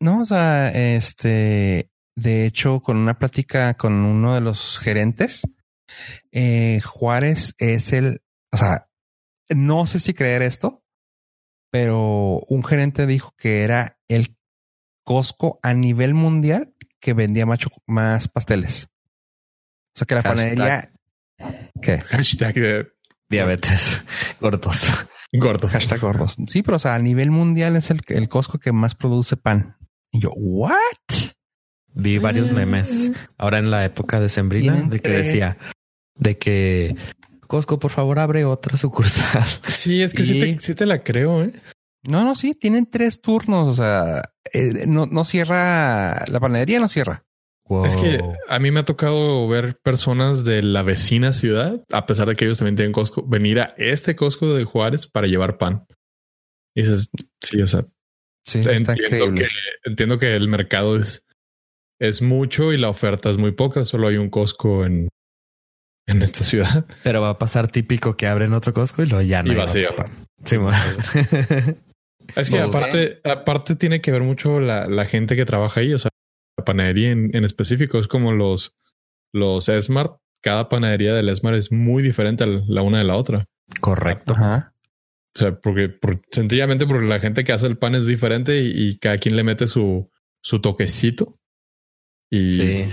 [0.00, 5.42] No, o sea, este, de hecho, con una plática con uno de los gerentes,
[6.32, 8.88] eh, Juárez es el, o sea,
[9.48, 10.84] no sé si creer esto,
[11.70, 14.36] pero un gerente dijo que era el
[15.04, 16.73] Costco a nivel mundial
[17.04, 18.88] que vendía más, más pasteles.
[19.94, 20.90] O sea que la panadería.
[21.82, 22.00] ¿Qué?
[22.00, 22.92] Hashtag de
[23.28, 24.02] diabetes
[24.40, 25.06] gordos.
[25.30, 25.72] Gordos.
[25.72, 26.36] Hashtag gordos.
[26.46, 29.76] Sí, pero o sea, a nivel mundial es el, el Costco que más produce pan.
[30.10, 30.80] Y yo, ¿what?
[31.92, 35.58] Vi varios memes ahora en la época de Sembrina de que decía
[36.16, 36.96] de que
[37.46, 39.44] Costco, por favor, abre otra sucursal.
[39.68, 41.52] Sí, es que sí, te, sí, te, la creo, ¿eh?
[42.08, 43.68] No, no, sí, tienen tres turnos.
[43.68, 47.24] O sea, eh, no, no cierra la panadería, no cierra.
[47.86, 52.28] Es que a mí me ha tocado ver personas de la vecina ciudad, a pesar
[52.28, 55.86] de que ellos también tienen Costco, venir a este Costco de Juárez para llevar pan.
[56.74, 57.08] Y dices,
[57.40, 57.86] sí, o sea,
[58.52, 59.48] entiendo, que,
[59.84, 61.24] entiendo que el mercado es
[61.98, 63.84] es mucho y la oferta es muy poca.
[63.84, 65.08] Solo hay un Costco en,
[66.06, 66.86] en esta ciudad.
[67.02, 69.52] Pero va a pasar típico que abren otro Costco y lo ya no.
[69.52, 69.90] Y vacío.
[70.44, 70.56] Sí,
[72.36, 75.94] es que aparte, aparte tiene que ver mucho la, la, gente que trabaja ahí.
[75.94, 76.10] O sea,
[76.56, 78.76] la panadería en, en específico es como los,
[79.32, 80.18] los Smart.
[80.42, 83.46] Cada panadería del Smart es muy diferente la una de la otra.
[83.80, 84.34] Correcto.
[84.34, 85.98] O sea, porque
[86.30, 89.42] sencillamente porque la gente que hace el pan es diferente y, y cada quien le
[89.42, 90.10] mete su,
[90.42, 91.38] su toquecito
[92.30, 92.84] y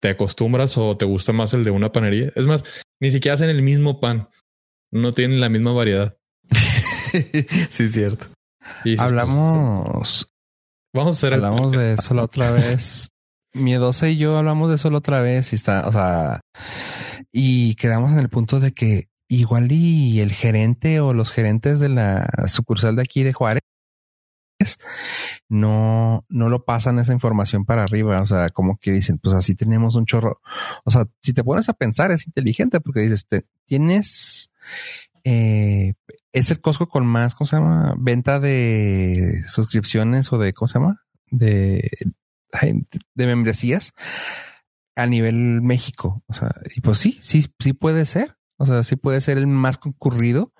[0.00, 2.32] te acostumbras o te gusta más el de una panería.
[2.34, 2.64] Es más,
[3.00, 4.28] ni siquiera hacen el mismo pan.
[4.90, 6.16] No tienen la misma variedad.
[7.70, 8.18] sí, es
[8.98, 10.32] hablamos.
[10.94, 13.08] vamos a hacer Hablamos de eso la otra vez.
[13.52, 16.40] Miedosa y yo hablamos de eso la otra vez y está, o sea,
[17.32, 21.88] y quedamos en el punto de que igual y el gerente o los gerentes de
[21.88, 23.62] la sucursal de aquí de Juárez
[25.48, 28.20] no, no lo pasan esa información para arriba.
[28.20, 30.40] O sea, como que dicen, pues así tenemos un chorro.
[30.84, 34.50] O sea, si te pones a pensar, es inteligente porque dices, te, tienes,
[35.24, 35.94] eh,
[36.32, 37.94] es el Costco con más, ¿cómo se llama?
[37.98, 41.02] Venta de suscripciones o de, ¿cómo se llama?
[41.30, 41.90] De,
[43.14, 43.92] de membresías
[44.96, 46.22] a nivel México.
[46.26, 48.36] O sea, y pues sí, sí, sí puede ser.
[48.56, 50.52] O sea, sí puede ser el más concurrido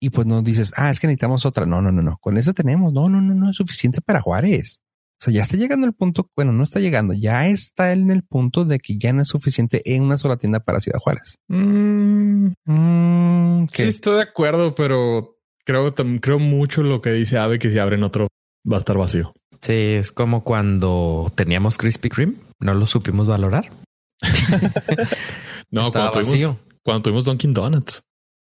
[0.00, 1.66] y pues no dices, ah, es que necesitamos otra.
[1.66, 2.16] No, no, no, no.
[2.18, 2.92] Con eso tenemos.
[2.92, 4.80] No, no, no, no es suficiente para Juárez.
[5.20, 8.22] O sea, ya está llegando el punto, bueno, no está llegando, ya está en el
[8.22, 11.34] punto de que ya no es suficiente en una sola tienda para Ciudad Juárez.
[11.48, 17.68] Mm, mm, sí, estoy de acuerdo, pero creo, creo mucho lo que dice Ave, que
[17.70, 18.28] si abren otro
[18.70, 19.32] va a estar vacío.
[19.60, 23.72] Sí, es como cuando teníamos Krispy Kreme, no lo supimos valorar.
[25.72, 28.02] no, cuando tuvimos, cuando tuvimos Dunkin' Donuts.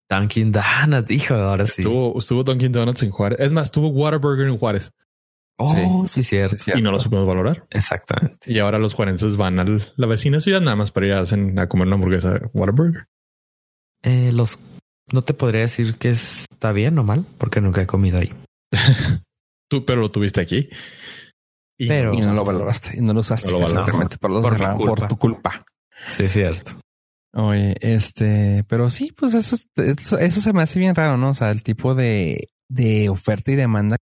[0.08, 1.82] Dunkin' Donuts, hijo, ahora sí.
[1.82, 3.40] Estuvo, estuvo Dunkin' Donuts en Juárez.
[3.40, 4.92] Es más, estuvo Whataburger en Juárez.
[5.62, 7.67] Oh, sí, cierto, Y no lo supimos valorar.
[7.69, 8.50] Exactamente.
[8.50, 11.88] Y ahora los juarenses van a la vecina ciudad nada más para ir a, comer
[11.88, 13.08] una hamburguesa de Whataburger.
[14.02, 14.58] Eh, los,
[15.12, 18.34] no te podría decir que está bien o mal, porque nunca he comido ahí.
[19.69, 20.69] Tú, pero lo tuviste aquí.
[21.77, 25.65] Y pero no, lo valoraste y no lo usaste no lo por, por tu culpa.
[26.08, 26.79] Sí, es cierto.
[27.34, 31.31] Oye, este, pero sí, pues eso, eso, se me hace bien raro, ¿no?
[31.31, 33.98] O sea, el tipo de, de oferta y demanda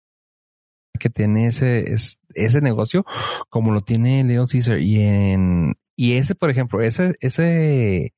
[0.96, 1.94] que tiene ese,
[2.34, 3.04] ese negocio,
[3.50, 8.14] como lo tiene Leon Caesar y en, y ese, por ejemplo, ese, ese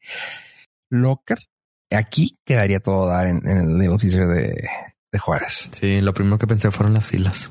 [0.91, 1.39] locker
[1.91, 4.69] aquí quedaría todo dar en, el Leon Caesar de,
[5.13, 5.71] de Juárez.
[5.73, 7.51] Sí, lo primero que pensé fueron las filas.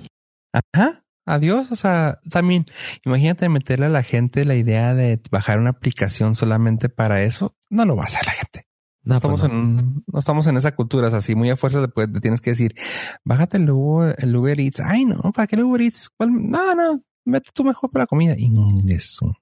[0.54, 1.04] Ajá.
[1.26, 1.72] adiós.
[1.72, 2.66] O sea, también
[3.06, 7.56] imagínate meterle a la gente la idea de bajar una aplicación solamente para eso.
[7.70, 8.67] No lo va a hacer la gente.
[9.08, 12.12] No, estamos pues en no estamos en esa cultura, es así muy a fuerza después
[12.12, 12.76] te tienes que decir,
[13.24, 14.82] bájate el Uber, el Uber Eats.
[14.82, 16.10] Ay, no, ¿para qué el Uber Eats?
[16.20, 18.36] No, no, mete tú mejor para la comida.
[18.38, 18.52] Y
[18.90, 19.34] eso.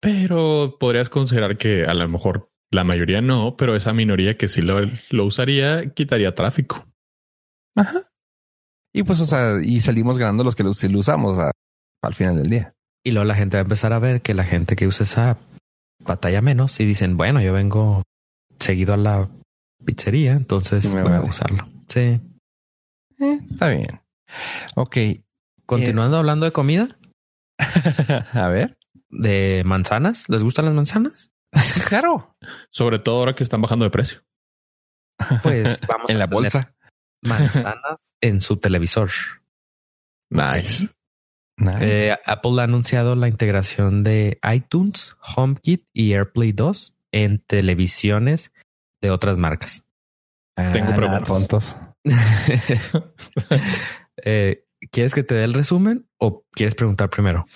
[0.00, 4.62] Pero podrías considerar que a lo mejor la mayoría no, pero esa minoría que sí
[4.62, 4.78] lo,
[5.10, 6.86] lo usaría quitaría tráfico.
[7.76, 8.10] Ajá.
[8.94, 11.38] Y pues, o sea, y salimos ganando los que lo, lo usamos
[12.02, 12.74] al final del día.
[13.04, 15.38] Y luego la gente va a empezar a ver que la gente que usa esa
[16.04, 18.02] batalla menos y dicen, bueno, yo vengo
[18.60, 19.28] seguido a la
[19.84, 21.68] pizzería, entonces voy a usarlo.
[21.88, 22.20] Sí.
[23.18, 24.00] Eh, está bien.
[24.76, 24.96] Ok.
[25.66, 26.98] Continuando hablando de comida.
[28.32, 28.78] a ver.
[29.08, 30.28] De manzanas.
[30.28, 31.30] ¿Les gustan las manzanas?
[31.88, 32.36] claro.
[32.70, 34.22] Sobre todo ahora que están bajando de precio.
[35.42, 36.74] Pues vamos en la bolsa.
[37.22, 39.10] Manzanas en su televisor.
[40.30, 40.88] Nice.
[41.80, 48.52] Eh, Apple ha anunciado la integración de iTunes, HomeKit y AirPlay 2 en televisiones
[49.00, 49.84] de otras marcas.
[50.72, 51.78] Tengo ah, preguntas.
[54.24, 57.46] eh, ¿Quieres que te dé el resumen o quieres preguntar primero?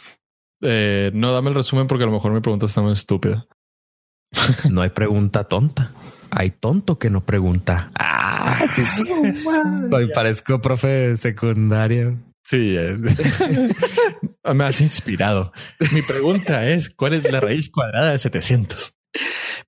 [0.63, 3.47] Eh, no, dame el resumen porque a lo mejor mi pregunta está muy estúpida.
[4.71, 5.93] no hay pregunta tonta.
[6.31, 7.91] Hay tonto que no pregunta.
[7.95, 9.05] Ah, sí, sí.
[9.93, 12.19] Hoy parezco profe secundario.
[12.45, 12.77] Sí,
[14.55, 15.53] me has inspirado.
[15.93, 18.95] Mi pregunta es, ¿cuál es la raíz cuadrada de 700?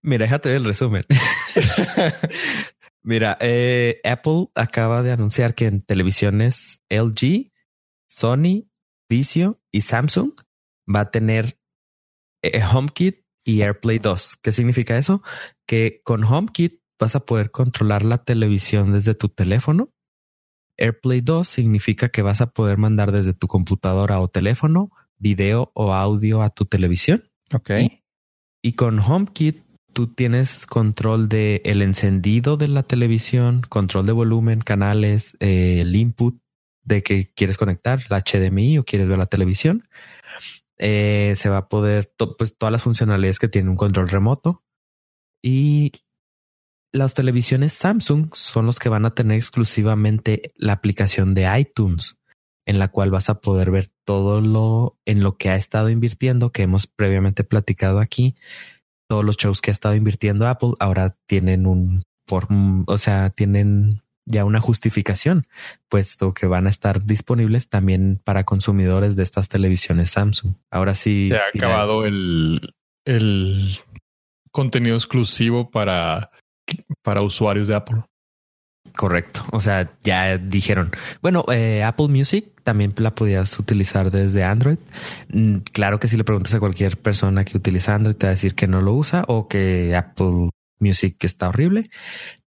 [0.07, 1.05] Mira, déjate el resumen.
[3.03, 7.51] Mira, eh, Apple acaba de anunciar que en televisiones LG,
[8.09, 8.71] Sony,
[9.09, 10.31] Vizio y Samsung
[10.89, 11.59] va a tener
[12.41, 14.39] eh, HomeKit y AirPlay 2.
[14.43, 15.25] ¿Qué significa eso?
[15.67, 19.93] Que con HomeKit vas a poder controlar la televisión desde tu teléfono.
[20.77, 25.93] AirPlay 2 significa que vas a poder mandar desde tu computadora o teléfono video o
[25.93, 27.29] audio a tu televisión.
[27.53, 27.71] Ok.
[28.63, 29.66] Y con HomeKit
[29.97, 35.97] tú tienes control de el encendido de la televisión, control de volumen, canales, eh, el
[35.97, 36.39] input
[36.85, 39.89] de que quieres conectar, la HDMI o quieres ver la televisión.
[40.77, 44.63] Eh, se va a poder, pues todas las funcionalidades que tiene un control remoto.
[45.43, 45.93] Y
[46.93, 52.19] las televisiones Samsung son los que van a tener exclusivamente la aplicación de iTunes,
[52.67, 56.53] en la cual vas a poder ver todo lo en lo que ha estado invirtiendo,
[56.53, 58.37] que hemos previamente platicado aquí.
[59.09, 62.03] Todos los shows que ha estado invirtiendo Apple ahora tienen un,
[62.87, 65.47] o sea, tienen ya una justificación,
[65.89, 70.55] puesto que van a estar disponibles también para consumidores de estas televisiones Samsung.
[70.71, 71.29] Ahora sí.
[71.31, 73.79] Se ha acabado el, el
[74.51, 76.31] contenido exclusivo para,
[77.03, 78.03] para usuarios de Apple.
[78.97, 79.45] Correcto.
[79.53, 80.91] O sea, ya dijeron,
[81.23, 84.79] bueno, eh, Apple Music también la podías utilizar desde Android.
[85.29, 88.35] Mm, claro que si le preguntas a cualquier persona que utiliza Android, te va a
[88.35, 90.51] decir que no lo usa o que Apple
[90.81, 91.85] Music está horrible,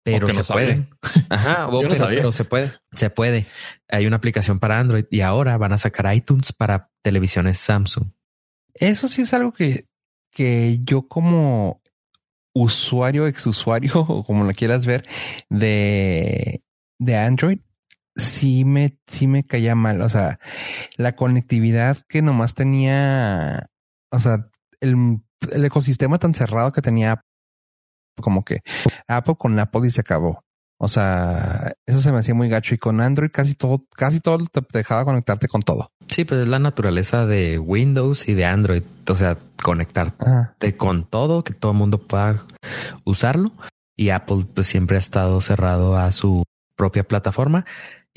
[0.02, 0.88] pero se puede.
[1.30, 2.74] Ajá, pero, se puede.
[2.94, 3.46] Se puede.
[3.90, 8.08] Hay una aplicación para Android y ahora van a sacar iTunes para televisiones Samsung.
[8.74, 9.86] Eso sí es algo que,
[10.32, 11.80] que yo como
[12.56, 15.06] usuario, exusuario, o como lo quieras ver,
[15.52, 16.64] de,
[16.98, 17.60] de Android,
[18.18, 20.02] sí me, sí me caía mal.
[20.02, 20.40] O sea,
[20.98, 23.70] la conectividad que nomás tenía,
[24.12, 24.50] o sea,
[24.82, 27.22] el, el ecosistema tan cerrado que tenía
[28.22, 28.62] como que
[29.08, 30.44] Apple con Apple y se acabó.
[30.80, 34.46] O sea, eso se me hacía muy gacho y con Android casi todo, casi todo
[34.46, 35.92] te dejaba conectarte con todo.
[36.08, 38.84] Sí, pues es la naturaleza de Windows y de Android.
[39.08, 42.46] O sea, conectarte con todo, que todo el mundo pueda
[43.06, 43.54] usarlo.
[43.96, 46.44] Y Apple pues siempre ha estado cerrado a su
[46.76, 47.66] propia plataforma.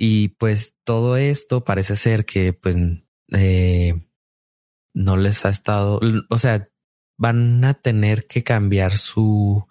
[0.03, 2.75] Y pues todo esto parece ser que pues
[3.33, 4.01] eh,
[4.95, 6.71] no les ha estado, o sea,
[7.19, 9.69] van a tener que cambiar su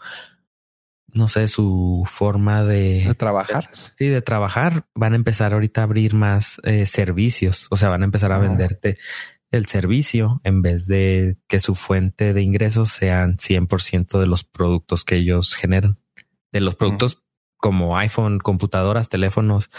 [1.12, 3.70] no sé, su forma de, trabajar.
[3.74, 4.86] Sí, de trabajar.
[4.94, 7.66] Van a empezar ahorita a abrir más eh, servicios.
[7.72, 8.40] O sea, van a empezar a ah.
[8.40, 9.00] venderte
[9.50, 15.04] el servicio en vez de que su fuente de ingresos sean 100% de los productos
[15.04, 15.98] que ellos generan.
[16.52, 17.24] De los productos
[17.58, 19.72] como iPhone, computadoras, teléfonos,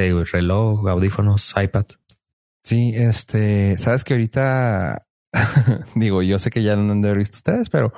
[0.00, 1.86] de reloj, audífonos, iPad.
[2.62, 5.06] Sí, este, sabes que ahorita
[5.94, 7.92] Digo, yo sé que ya no han de haber visto ustedes, pero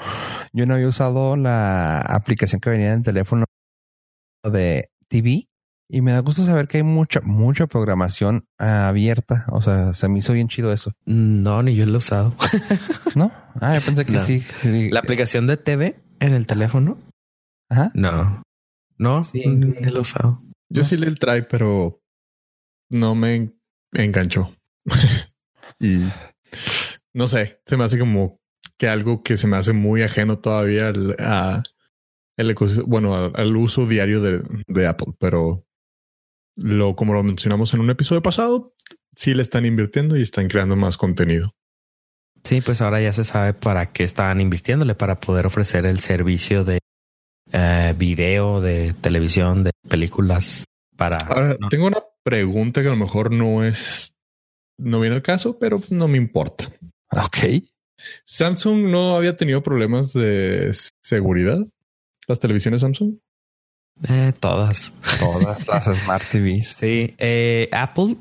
[0.52, 3.44] yo no había usado la aplicación que venía en el teléfono
[4.44, 5.48] de TV
[5.88, 9.44] y me da gusto saber que hay mucha, mucha programación abierta.
[9.48, 10.92] O sea, se me hizo bien chido eso.
[11.04, 12.34] No, ni yo lo he usado.
[13.14, 13.30] ¿No?
[13.60, 16.98] Ah, yo pensé que sí, La aplicación de TV en el teléfono.
[17.68, 17.90] Ajá.
[17.94, 18.42] No.
[18.98, 20.42] No, sí, ni lo he usado.
[20.72, 22.02] Yo sí le trae, pero
[22.90, 23.52] no me
[23.92, 24.54] enganchó.
[25.80, 25.98] Y
[27.12, 28.40] no sé, se me hace como
[28.78, 31.62] que algo que se me hace muy ajeno todavía al, a
[32.36, 32.54] el
[32.86, 35.66] bueno, al, uso diario de, de, Apple, pero
[36.56, 38.76] lo como lo mencionamos en un episodio pasado,
[39.16, 41.54] sí le están invirtiendo y están creando más contenido.
[42.44, 46.64] Sí, pues ahora ya se sabe para qué estaban invirtiéndole, para poder ofrecer el servicio
[46.64, 46.78] de
[47.52, 50.64] eh, video, de televisión, de películas.
[50.96, 54.12] Para ahora, tengo una pregunta que a lo mejor no es,
[54.78, 56.72] no viene al caso, pero no me importa.
[57.10, 57.62] Ok.
[58.24, 60.72] Samsung no había tenido problemas de
[61.02, 61.58] seguridad.
[62.26, 63.16] Las televisiones Samsung.
[64.08, 64.92] Eh, todas.
[65.20, 66.76] Todas las Smart TVs.
[66.78, 67.14] Sí.
[67.18, 68.16] Eh, Apple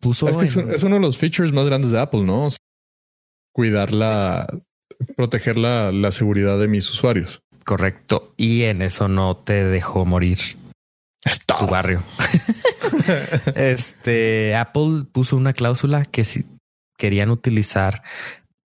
[0.00, 0.28] puso.
[0.28, 2.48] Es que es, uno de los features más grandes de Apple, ¿no?
[3.52, 4.46] cuidar la.
[5.16, 7.41] proteger la, la seguridad de mis usuarios.
[7.64, 8.34] Correcto.
[8.36, 10.38] Y en eso no te dejó morir
[11.24, 11.58] Está.
[11.58, 12.02] tu barrio.
[13.54, 16.44] este Apple puso una cláusula que si
[16.96, 18.02] querían utilizar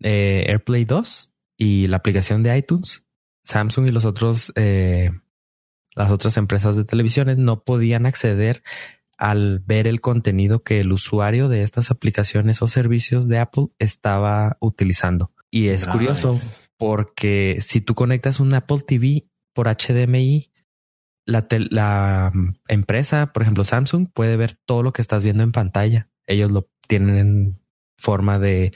[0.01, 3.05] eh, AirPlay 2 y la aplicación de iTunes,
[3.43, 5.11] Samsung y los otros, eh,
[5.95, 8.63] las otras empresas de televisiones no podían acceder
[9.17, 14.57] al ver el contenido que el usuario de estas aplicaciones o servicios de Apple estaba
[14.59, 15.31] utilizando.
[15.49, 16.37] Y es curioso
[16.77, 20.51] porque si tú conectas un Apple TV por HDMI,
[21.25, 25.51] la, la mm, empresa, por ejemplo Samsung, puede ver todo lo que estás viendo en
[25.51, 26.09] pantalla.
[26.25, 27.59] Ellos lo tienen en
[27.97, 28.73] forma de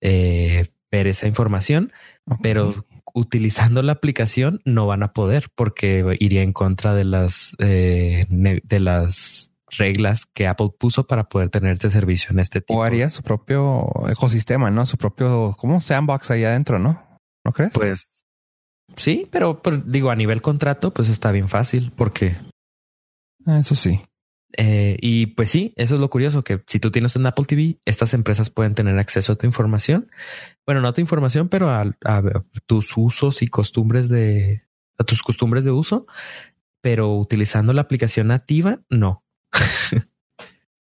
[0.00, 1.92] eh, ver esa información,
[2.42, 8.26] pero utilizando la aplicación no van a poder porque iría en contra de las eh,
[8.28, 12.78] de las reglas que Apple puso para poder tener este servicio en este tipo.
[12.78, 14.86] O haría su propio ecosistema, ¿no?
[14.86, 17.02] Su propio, como sandbox ahí adentro, ¿no?
[17.44, 17.72] ¿No crees?
[17.72, 18.24] Pues
[18.96, 22.36] sí, pero, pero digo, a nivel contrato, pues está bien fácil porque...
[23.46, 24.00] Ah, eso sí.
[24.56, 27.80] Eh, y pues sí, eso es lo curioso, que si tú tienes un Apple TV,
[27.84, 30.10] estas empresas pueden tener acceso a tu información.
[30.64, 31.92] Bueno, no a tu información, pero a,
[32.66, 34.62] tus usos y costumbres de,
[34.98, 36.06] a tus costumbres de uso,
[36.80, 39.24] pero utilizando la aplicación nativa, no.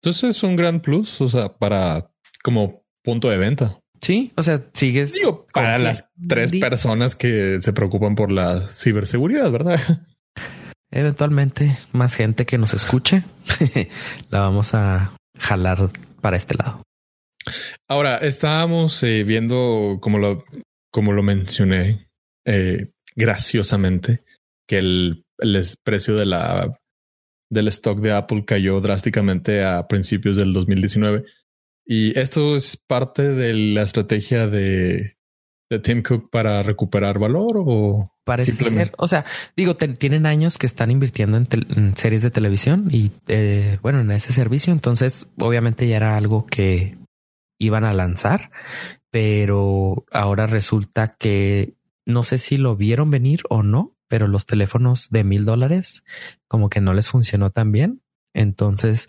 [0.02, 2.10] Entonces es un gran plus, o sea, para
[2.42, 3.81] como punto de venta.
[4.02, 5.12] Sí, o sea, sigues.
[5.12, 9.78] Digo, para las tres personas que se preocupan por la ciberseguridad, ¿verdad?
[10.92, 13.24] eventualmente más gente que nos escuche,
[14.30, 15.90] la vamos a jalar
[16.20, 16.82] para este lado.
[17.88, 20.44] Ahora, estábamos eh, viendo, como lo,
[20.92, 22.08] como lo mencioné
[22.44, 24.22] eh, graciosamente,
[24.68, 26.78] que el, el, precio de la,
[27.50, 31.24] del stock de Apple cayó drásticamente a principios del 2019.
[31.84, 35.16] Y esto es parte de la estrategia de,
[35.70, 38.92] de Tim Cook para recuperar valor o Parece ser.
[38.98, 39.24] O sea,
[39.56, 44.32] digo, tienen años que están invirtiendo en, series de televisión y eh, bueno, en ese
[44.32, 44.72] servicio.
[44.72, 46.98] Entonces, obviamente ya era algo que
[47.58, 48.52] iban a lanzar,
[49.10, 51.74] pero ahora resulta que
[52.06, 56.04] no sé si lo vieron venir o no, pero los teléfonos de mil dólares
[56.46, 58.01] como que no les funcionó tan bien.
[58.34, 59.08] Entonces,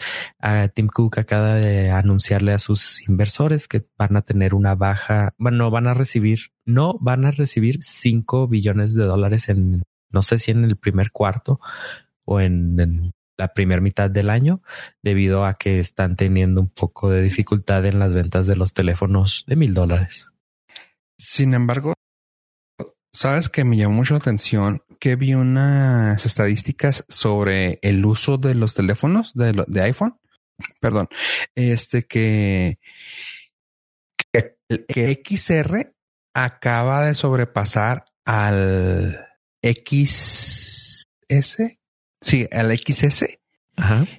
[0.74, 5.72] Tim Cook acaba de anunciarle a sus inversores que van a tener una baja, bueno,
[5.72, 10.52] van a recibir, no van a recibir 5 billones de dólares en, no sé si
[10.52, 11.60] en el primer cuarto
[12.26, 14.62] o en, la primera mitad del año,
[15.02, 19.44] debido a que están teniendo un poco de dificultad en las ventas de los teléfonos
[19.48, 20.32] de mil dólares.
[21.18, 21.94] Sin embargo,
[23.14, 28.56] sabes que me llamó mucho la atención que vi unas estadísticas sobre el uso de
[28.56, 30.18] los teléfonos de, de iPhone.
[30.80, 31.08] Perdón,
[31.56, 32.80] este que,
[34.32, 35.94] que, XR
[36.34, 39.28] acaba de sobrepasar al
[39.62, 41.08] XS.
[42.22, 43.26] Sí, al XS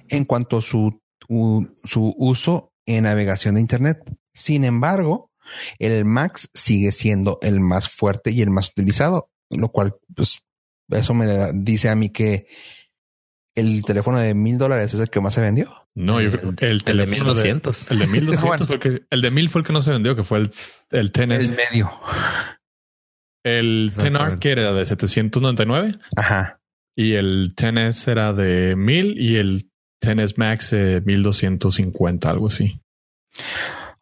[0.09, 1.01] en cuanto a su,
[1.83, 3.99] su uso en navegación de Internet.
[4.33, 5.31] Sin embargo,
[5.79, 10.41] el Max sigue siendo el más fuerte y el más utilizado, lo cual pues
[10.89, 12.47] eso me dice a mí que
[13.55, 15.87] el teléfono de mil dólares es el que más se vendió.
[15.95, 17.91] No, yo creo que el teléfono de 1200.
[17.91, 20.15] el de 1200 fue el que, el de mil fue el que no se vendió,
[20.15, 20.51] que fue el,
[20.91, 21.91] el El medio.
[23.43, 25.99] El 10R que era de 799.
[26.17, 26.59] Ajá.
[26.97, 29.69] Y el 10S era de mil y el
[30.01, 32.81] 10S Max de 1250, algo así.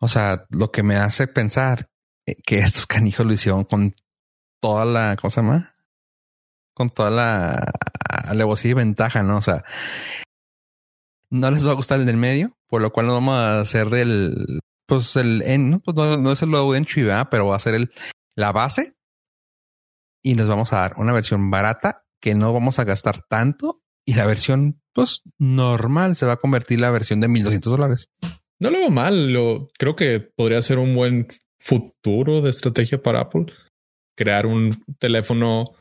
[0.04, 1.88] O sea, lo que me hace pensar
[2.46, 3.96] que estos canijos lo hicieron con
[4.62, 5.74] toda la, ¿cómo se llama?
[6.74, 7.72] con toda la
[8.08, 9.38] alevosía y ventaja, ¿no?
[9.38, 9.64] O sea,
[11.30, 13.90] no les va a gustar el del medio, por lo cual no vamos a hacer
[13.90, 15.80] del, pues el, en, ¿no?
[15.80, 17.28] Pues no, es el low entry, ¿verdad?
[17.30, 17.92] Pero va a ser el,
[18.36, 18.96] la base
[20.24, 24.16] y nos vamos a dar una versión barata que no vamos a gastar tanto y
[24.16, 28.10] la versión, pues normal se va a convertir la versión de 1200 dólares.
[28.64, 29.34] No lo veo mal.
[29.34, 31.28] Lo, creo que podría ser un buen
[31.60, 33.48] futuro de estrategia para Apple.
[34.16, 35.74] Crear un teléfono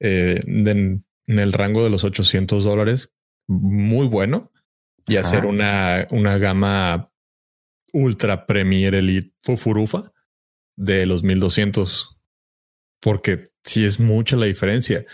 [0.00, 3.12] eh, en, el rango de los 800 dólares
[3.48, 4.52] muy bueno
[5.08, 7.10] y hacer una, una gama
[7.92, 10.12] ultra premier elite fufurufa
[10.76, 12.16] de los 1200
[13.00, 15.04] porque si es mucha la diferencia.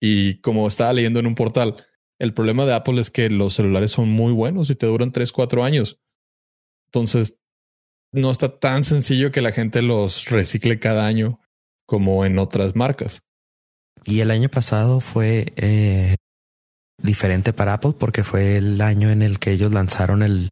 [0.00, 1.86] Y como estaba leyendo en un portal,
[2.18, 5.32] el problema de Apple es que los celulares son muy buenos y te duran 3,
[5.32, 6.00] 4 años.
[6.92, 7.38] Entonces,
[8.12, 11.40] no está tan sencillo que la gente los recicle cada año
[11.86, 13.22] como en otras marcas.
[14.04, 16.16] Y el año pasado fue eh,
[17.02, 20.50] diferente para Apple porque fue el año en el que ellos lanzaron el,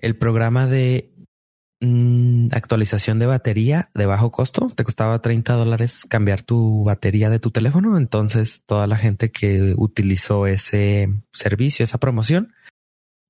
[0.00, 1.12] el programa de
[1.80, 4.70] mm, actualización de batería de bajo costo.
[4.74, 7.96] Te costaba 30 dólares cambiar tu batería de tu teléfono.
[7.96, 12.54] Entonces toda la gente que utilizó ese servicio, esa promoción,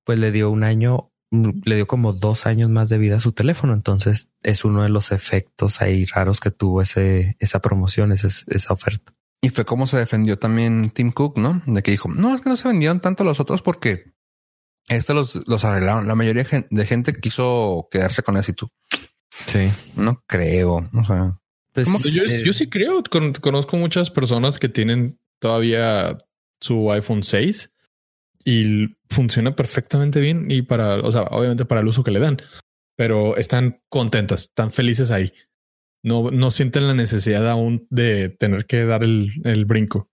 [0.05, 3.31] pues le dio un año, le dio como dos años más de vida a su
[3.31, 3.73] teléfono.
[3.73, 8.73] Entonces es uno de los efectos ahí raros que tuvo ese, esa promoción, esa, esa
[8.73, 9.13] oferta.
[9.41, 11.61] Y fue como se defendió también Tim Cook, ¿no?
[11.65, 14.13] De que dijo, no, es que no se vendieron tanto los otros porque
[14.87, 16.07] esto los, los arreglaron.
[16.07, 18.69] La mayoría de gente quiso quedarse con eso y tú.
[19.45, 19.69] Sí.
[19.95, 20.89] No creo.
[20.93, 21.37] O sea,
[21.73, 21.87] pues,
[22.43, 23.03] yo, sí creo.
[23.41, 26.17] conozco muchas personas que tienen todavía
[26.59, 27.71] su iPhone 6
[28.47, 32.37] y funciona perfectamente bien y para, o sea, obviamente para el uso que le dan,
[32.95, 35.33] pero están contentas, están felices ahí.
[36.01, 40.09] No, no sienten la necesidad aún de tener que dar el, el brinco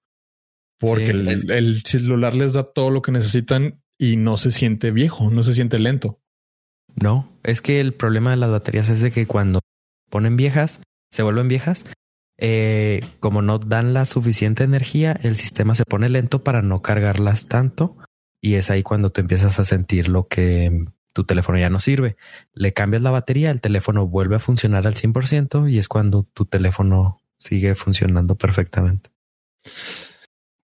[0.81, 5.31] porque el, el, celular les da todo lo que necesitan y no se siente viejo,
[5.31, 6.21] no se siente lento.
[7.01, 9.61] No, es que el problema de las baterías es de que cuando
[10.11, 10.81] ponen viejas,
[11.13, 11.85] se vuelven viejas,
[12.39, 17.47] eh, como no dan la suficiente energía, el sistema se pone lento para no cargarlas
[17.47, 17.97] tanto
[18.45, 20.85] y es ahí cuando tú empiezas a sentir lo que
[21.15, 22.19] tu teléfono ya no sirve.
[22.53, 26.45] Le cambias la batería, el teléfono vuelve a funcionar al 100% y es cuando tu
[26.45, 29.09] teléfono sigue funcionando perfectamente.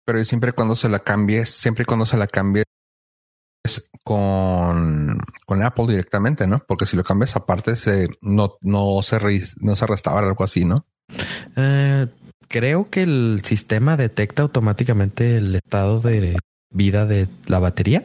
[0.05, 2.65] Pero siempre cuando se la cambies, siempre y cuando se la cambies
[4.03, 6.59] con, con Apple directamente, ¿no?
[6.67, 9.21] Porque si lo cambias aparte, se, no, no, se
[9.61, 10.85] no se restaura algo así, ¿no?
[11.55, 12.09] Eh,
[12.49, 16.39] creo que el sistema detecta automáticamente el estado de
[16.71, 18.05] vida de la batería,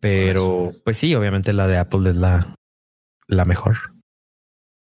[0.00, 2.54] pero pues sí, obviamente la de Apple es la,
[3.28, 3.76] la mejor.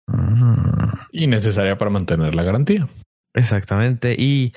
[0.07, 0.93] Mm.
[1.11, 2.87] Y necesaria para mantener la garantía.
[3.33, 4.15] Exactamente.
[4.17, 4.53] Y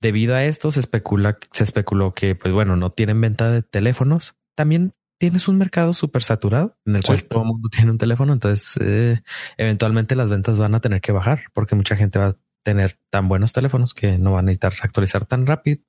[0.00, 4.36] Debido a esto se especula, se especuló que, pues bueno, no tienen venta de teléfonos.
[4.56, 8.32] También tienes un mercado súper saturado en el cual todo el mundo tiene un teléfono.
[8.32, 9.20] Entonces, eh,
[9.56, 12.36] eventualmente las ventas van a tener que bajar porque mucha gente va a
[12.70, 15.82] tener tan buenos teléfonos que no van a necesitar actualizar tan rápido,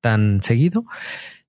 [0.00, 0.84] tan seguido.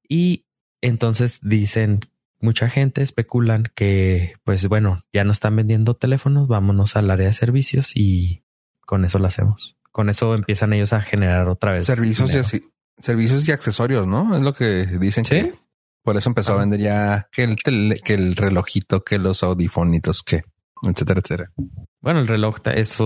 [0.07, 0.45] Y
[0.81, 2.01] entonces dicen
[2.39, 7.33] mucha gente especulan que, pues bueno, ya no están vendiendo teléfonos, vámonos al área de
[7.33, 8.43] servicios y
[8.85, 11.87] con eso lo hacemos con eso empiezan ellos a generar otra vez.
[11.87, 12.61] Servicios y,
[12.99, 14.35] servicios y accesorios, ¿no?
[14.35, 15.55] Es lo que dicen que
[16.03, 20.43] por eso empezó a vender ya que el, que el relojito, que los audifonitos, que
[20.83, 21.51] etcétera, etcétera.
[21.99, 22.99] Bueno, el reloj es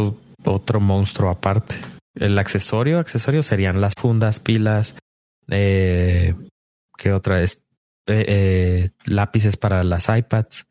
[0.46, 1.76] otro monstruo aparte.
[2.16, 4.96] El accesorio, accesorio serían las fundas, pilas,
[5.50, 6.36] eh,
[6.98, 7.64] ¿qué otra es?
[8.08, 10.66] Eh, eh, lápices para las iPads,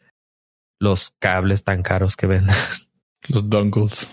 [0.80, 2.56] los cables tan caros que venden.
[3.28, 4.10] Los dongles.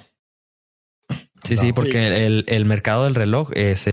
[1.44, 3.90] Sí, sí, porque el, el, mercado del reloj es,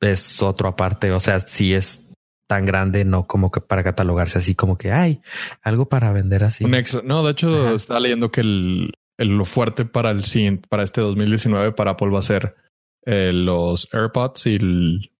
[0.00, 1.10] es otro aparte.
[1.12, 2.06] O sea, si es
[2.46, 5.22] tan grande, no como que para catalogarse así como que hay
[5.62, 6.62] algo para vender así.
[6.64, 7.00] Un extra.
[7.02, 8.92] No, de hecho, estaba leyendo que el,
[9.24, 12.56] lo fuerte para el siguiente, para este 2019 para Apple va a ser
[13.04, 15.12] eh, los AirPods y el,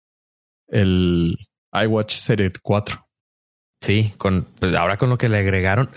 [0.69, 1.39] el
[1.73, 3.07] iWatch Series 4.
[3.81, 5.91] Sí, con pues ahora con lo que le agregaron,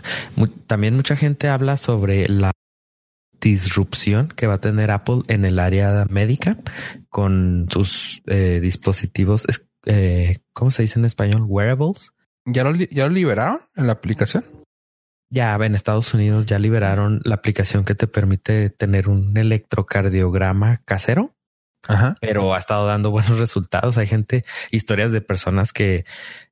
[0.66, 2.52] también mucha gente habla sobre la
[3.40, 6.58] disrupción que va a tener Apple en el área médica
[7.10, 9.46] con sus eh, dispositivos,
[9.86, 11.46] eh, ¿cómo se dice en español?
[11.48, 12.12] Wearables.
[12.46, 14.46] ¿Ya lo, ¿Ya lo liberaron en la aplicación?
[15.30, 21.36] Ya en Estados Unidos ya liberaron la aplicación que te permite tener un electrocardiograma casero.
[21.88, 22.18] Ajá.
[22.22, 23.98] Pero ha estado dando buenos resultados.
[23.98, 26.06] Hay gente, historias de personas que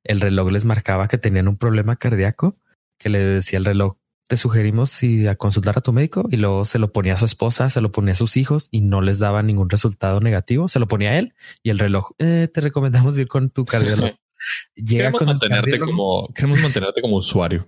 [0.04, 2.56] el reloj les marcaba que tenían un problema cardíaco,
[2.98, 3.96] que le decía el reloj,
[4.26, 7.26] te sugerimos si a consultar a tu médico y luego se lo ponía a su
[7.26, 10.68] esposa, se lo ponía a sus hijos y no les daba ningún resultado negativo.
[10.68, 12.12] Se lo ponía a él y el reloj.
[12.18, 14.12] Eh, te recomendamos ir con tu cardiólogo.
[14.74, 17.66] Llega queremos con mantenerte como queremos mantenerte como usuario.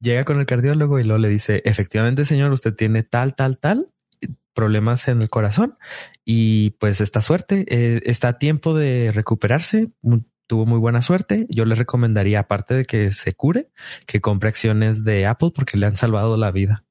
[0.00, 3.88] Llega con el cardiólogo y luego le dice efectivamente señor usted tiene tal tal tal
[4.52, 5.76] problemas en el corazón
[6.24, 9.90] y pues esta suerte eh, está a tiempo de recuperarse
[10.46, 11.46] tuvo muy buena suerte.
[11.50, 13.70] Yo le recomendaría, aparte de que se cure,
[14.06, 16.84] que compre acciones de Apple porque le han salvado la vida.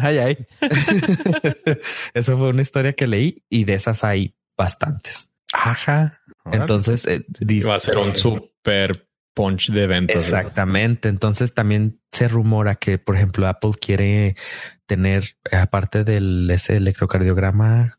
[0.00, 0.46] Ay, ay.
[2.14, 5.28] Eso fue una historia que leí y de esas hay bastantes.
[5.52, 6.20] Ajá.
[6.50, 10.16] Entonces, eh, dice- Va a ser un super punch de ventas.
[10.16, 11.08] Exactamente.
[11.08, 14.36] Entonces también se rumora que, por ejemplo, Apple quiere
[14.86, 17.98] tener, aparte del ese electrocardiograma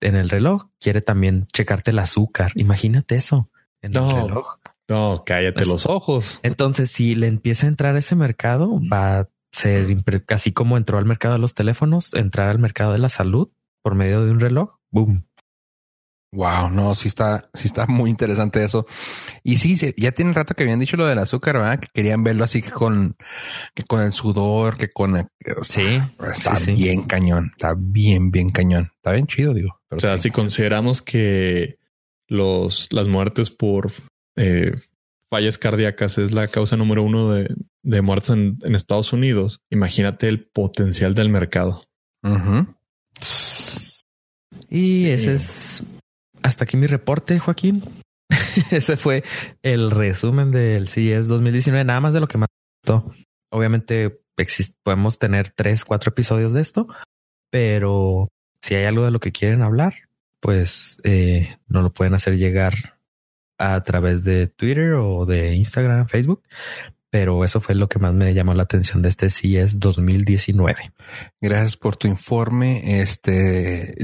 [0.00, 2.52] en el reloj, quiere también checarte el azúcar.
[2.54, 3.50] Imagínate eso
[3.82, 4.10] en No.
[4.10, 4.56] el reloj.
[4.88, 6.40] No, cállate los ojos.
[6.42, 9.86] Entonces, si le empieza a entrar ese mercado, va a ser
[10.28, 13.50] así como entró al mercado de los teléfonos, entrar al mercado de la salud
[13.82, 14.76] por medio de un reloj.
[14.90, 15.27] Boom.
[16.32, 18.86] Wow, no, sí está, sí está muy interesante eso.
[19.42, 21.80] Y sí, sí, ya tiene rato que habían dicho lo del azúcar, ¿verdad?
[21.80, 23.16] Que querían verlo así que con,
[23.74, 25.26] que con el sudor, que con,
[25.62, 26.72] sea, está sí, sí.
[26.74, 29.80] bien cañón, está bien, bien cañón, está bien chido, digo.
[29.88, 30.24] Pero O sea, sí.
[30.24, 31.78] si consideramos que
[32.26, 33.90] los, las muertes por
[34.36, 34.72] eh,
[35.30, 40.28] fallas cardíacas es la causa número uno de, de muertes en, en Estados Unidos, imagínate
[40.28, 41.84] el potencial del mercado.
[44.68, 45.82] Y ese es
[46.48, 47.82] hasta aquí mi reporte, Joaquín.
[48.70, 49.22] ese fue
[49.62, 52.48] el resumen del CES 2019, nada más de lo que más.
[53.50, 54.20] Obviamente
[54.82, 56.88] podemos tener tres, cuatro episodios de esto,
[57.50, 58.28] pero
[58.62, 59.94] si hay algo de lo que quieren hablar,
[60.40, 62.98] pues eh, nos lo pueden hacer llegar
[63.58, 66.42] a través de Twitter o de Instagram, Facebook.
[67.10, 70.92] Pero eso fue lo que más me llamó la atención de este CES 2019.
[71.40, 73.00] Gracias por tu informe.
[73.00, 73.94] Este,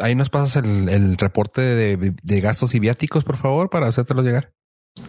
[0.00, 4.22] ahí nos pasas el, el reporte de, de gastos y viáticos, por favor, para hacértelo
[4.22, 4.52] llegar.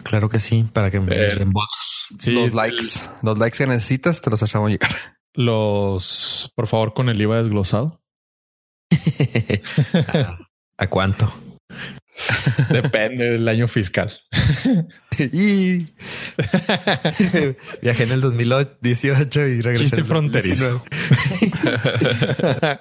[0.02, 2.06] Claro que sí, para que me reembolsos.
[2.18, 2.86] Sí, los el- likes,
[3.22, 4.90] los likes que necesitas, te los hacemos llegar.
[5.34, 8.00] Los, por favor, con el IVA desglosado.
[10.12, 10.38] ¿A,
[10.78, 11.32] ¿A cuánto?
[12.70, 14.12] Depende del año fiscal.
[15.18, 15.78] y
[17.82, 19.84] Viajé en el 2018 y regresé.
[19.84, 20.84] Chiste en el fronterizo.
[20.90, 22.80] 2019.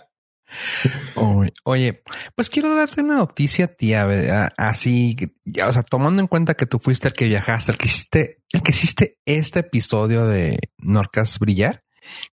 [1.63, 2.03] Oye,
[2.35, 4.51] pues quiero darte una noticia, tía, ¿verdad?
[4.57, 5.15] así,
[5.45, 8.43] ya, o sea, tomando en cuenta que tú fuiste el que viajaste, el que hiciste,
[8.51, 11.83] el que hiciste este episodio de Norcas Brillar,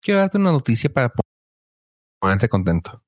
[0.03, 1.13] quiero darte una noticia para
[2.21, 3.03] ponerte contento.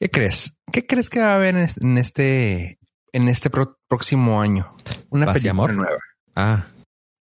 [0.00, 0.56] ¿Qué crees?
[0.72, 2.77] ¿Qué crees que va a haber en este,
[3.18, 4.74] en este pro- próximo año?
[5.10, 5.74] Una ¿Paz y película amor?
[5.74, 5.98] nueva.
[6.34, 6.66] Ah,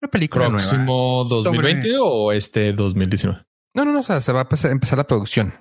[0.02, 1.28] Una película ¿Próximo nueva.
[1.28, 3.42] 2020 sobre- o este 2019?
[3.74, 5.54] No, no, no, o sea, se va a empezar- empezar la producción.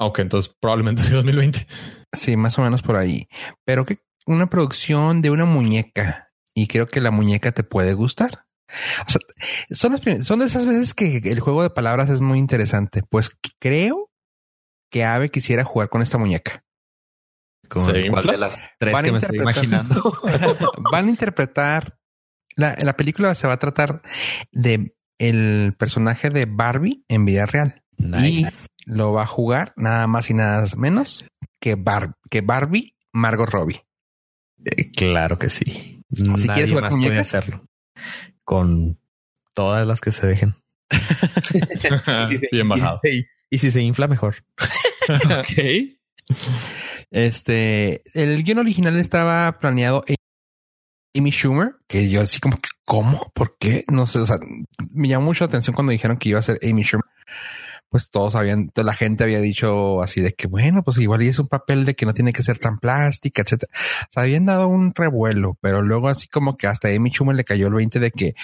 [0.00, 1.66] Ah, Ok, entonces probablemente sea 2020.
[2.12, 3.26] Sí, más o menos por ahí.
[3.64, 8.44] Pero que una producción de una muñeca y creo que la muñeca te puede gustar.
[9.06, 9.20] O sea,
[9.70, 13.02] son, las son de esas veces que el juego de palabras es muy interesante.
[13.10, 13.30] Pues
[13.60, 14.10] creo
[14.90, 16.62] que Ave quisiera jugar con esta muñeca.
[17.72, 18.32] ¿Con ¿Se cuál infla?
[18.32, 20.20] de las tres Van a que me estoy interpretar- imaginando?
[20.92, 21.98] Van a interpretar
[22.56, 24.02] la, la película se va a tratar
[24.50, 27.82] de el personaje de Barbie en vida real.
[27.96, 28.66] Nice.
[28.84, 31.24] Lo va a jugar nada más y nada menos
[31.60, 33.84] que, Bar- que Barbie Margot Robbie.
[34.64, 36.02] Eh, Claro que sí.
[36.14, 37.64] Si Nadie quieres jugar más puede hacerlo.
[38.44, 38.98] Con
[39.54, 40.56] todas las que se dejen.
[40.90, 43.00] Y si se- Bien y si bajado.
[43.02, 44.36] se- Y si se infla, mejor.
[45.08, 46.36] Ok.
[47.12, 50.16] Este, el guion original estaba planeado en
[51.14, 53.30] Amy Schumer, que yo así como que, ¿cómo?
[53.34, 53.84] ¿Por qué?
[53.88, 54.38] No sé, o sea,
[54.90, 57.04] me llamó mucho la atención cuando dijeron que iba a ser Amy Schumer.
[57.90, 61.28] Pues todos habían, toda la gente había dicho así de que, bueno, pues igual y
[61.28, 63.70] es un papel de que no tiene que ser tan plástica, etcétera.
[63.74, 67.44] O sea, habían dado un revuelo, pero luego así como que hasta Amy Schumer le
[67.44, 68.34] cayó el 20 de que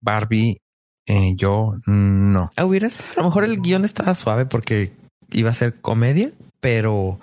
[0.00, 0.62] Barbie,
[1.06, 2.52] eh, yo no.
[2.56, 4.92] Ah, hubiera a lo mejor el guion estaba suave porque
[5.32, 7.18] iba a ser comedia, pero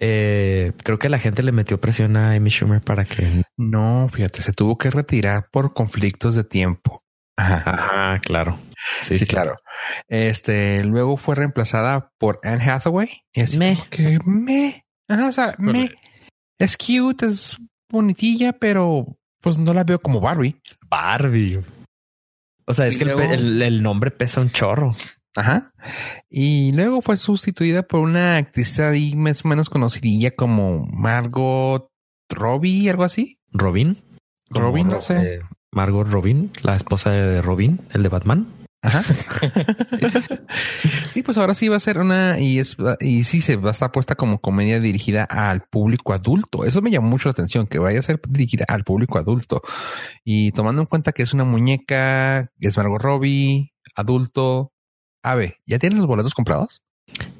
[0.00, 3.42] eh, creo que la gente le metió presión a Amy Schumer para que.
[3.56, 7.04] No, fíjate, se tuvo que retirar por conflictos de tiempo.
[7.36, 8.18] Ajá.
[8.24, 8.58] Claro.
[9.02, 9.56] Sí, claro.
[10.08, 13.22] Este luego fue reemplazada por Anne Hathaway.
[13.32, 15.98] Y así como que me, Ajá, o sea, me Correcto.
[16.58, 17.56] es cute, es
[17.90, 20.60] bonitilla, pero pues no la veo como Barbie.
[20.88, 21.62] Barbie.
[22.66, 24.94] O sea, es Y que el nombre pesa un chorro.
[25.36, 25.72] Ajá.
[26.28, 31.88] Y luego fue sustituida por una actriz ahí más o menos conocidilla como Margot
[32.28, 33.38] Robbie, algo así.
[33.52, 33.96] Robin.
[34.50, 35.34] Robin, no sé.
[35.34, 35.40] eh,
[35.72, 38.48] Margot Robin, la esposa de Robin, el de Batman.
[38.82, 39.02] Ajá.
[41.12, 43.72] sí, pues ahora sí va a ser una y es y sí se va a
[43.72, 46.64] estar puesta como comedia dirigida al público adulto.
[46.64, 49.60] Eso me llamó mucho la atención que vaya a ser dirigida al público adulto
[50.24, 54.69] y tomando en cuenta que es una muñeca, es Margot Robbie, adulto.
[55.22, 56.82] A ver, ¿ya tienen los boletos comprados?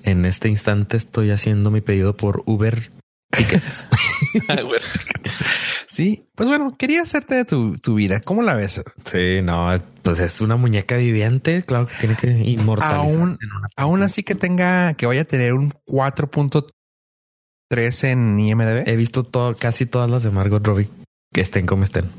[0.03, 2.91] En este instante estoy haciendo mi pedido por Uber
[5.87, 8.18] sí, pues bueno, quería hacerte de tu, tu, vida.
[8.20, 8.83] ¿Cómo la ves?
[9.05, 9.72] Sí, no,
[10.03, 11.62] pues es una muñeca viviente.
[11.62, 13.20] Claro que tiene que inmortalizar.
[13.20, 13.39] Aún,
[13.76, 18.89] aún así que tenga, que vaya a tener un 4.3 en IMDb.
[18.89, 20.91] He visto todo, casi todas las de Margot Robbie
[21.33, 22.11] que estén como estén.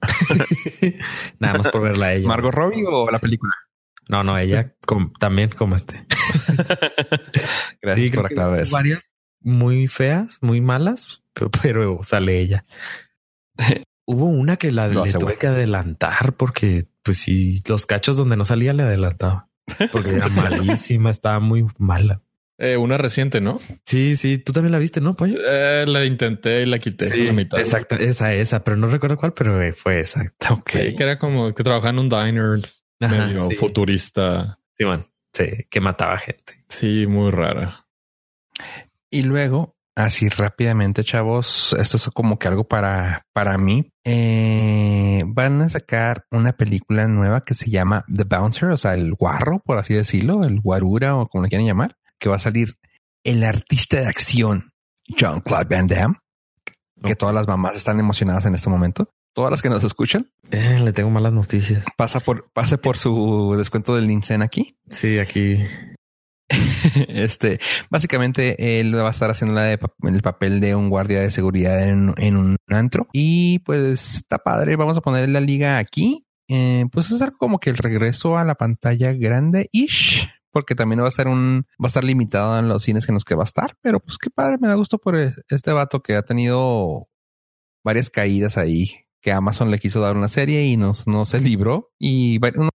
[1.38, 2.26] Nada más por verla a ella.
[2.28, 3.52] ¿Margot Robbie o la película?
[4.10, 4.74] No, no, ella
[5.20, 6.04] también como esté.
[7.80, 8.72] Gracias por aclarar eso.
[8.72, 11.22] Varias muy feas, muy malas,
[11.62, 12.64] pero, sale ella.
[14.06, 18.44] Hubo una que la le tuve que adelantar porque, pues sí, los cachos donde no
[18.44, 19.48] salía le adelantaba
[19.92, 22.20] porque era malísima, estaba muy mala.
[22.58, 23.60] Eh, una reciente, ¿no?
[23.86, 25.38] Sí, sí, tú también la viste, ¿no, Pollo?
[25.40, 29.58] Eh, la intenté y la quité sí, Exacto, esa, esa, pero no recuerdo cuál, pero
[29.74, 30.54] fue exacto.
[30.54, 30.70] Ok.
[30.72, 32.60] que era como que trabajaba en un diner
[33.00, 34.58] medio futurista.
[34.76, 35.06] Sí, man.
[35.32, 36.64] Sí, que mataba gente.
[36.68, 37.86] Sí, muy rara.
[39.10, 43.92] Y luego, así rápidamente, chavos, esto es como que algo para, para mí.
[44.04, 49.14] Eh, van a sacar una película nueva que se llama The Bouncer, o sea, el
[49.14, 52.76] guarro, por así decirlo, el guarura o como le quieran llamar, que va a salir
[53.24, 54.72] el artista de acción,
[55.18, 56.16] John Claude Van Damme,
[57.02, 59.12] que todas las mamás están emocionadas en este momento.
[59.40, 60.30] Todas las que nos escuchan.
[60.50, 61.82] Eh, le tengo malas noticias.
[61.96, 64.76] Pasa por, pase por su descuento del Nincen aquí.
[64.90, 65.56] Sí, aquí
[67.08, 71.88] este, básicamente él va a estar haciendo la el papel de un guardia de seguridad
[71.88, 73.08] en, un antro.
[73.14, 74.76] Y pues está padre.
[74.76, 76.26] Vamos a poner la liga aquí.
[76.46, 80.28] Eh, pues es algo como que el regreso a la pantalla grande ish.
[80.50, 83.24] Porque también va a ser un, va a estar limitado en los cines que nos
[83.24, 83.74] que va a estar.
[83.80, 87.06] Pero pues qué padre, me da gusto por este vato que ha tenido
[87.82, 89.06] varias caídas ahí.
[89.20, 91.92] Que Amazon le quiso dar una serie y no, no se libró.
[91.98, 92.70] Y uno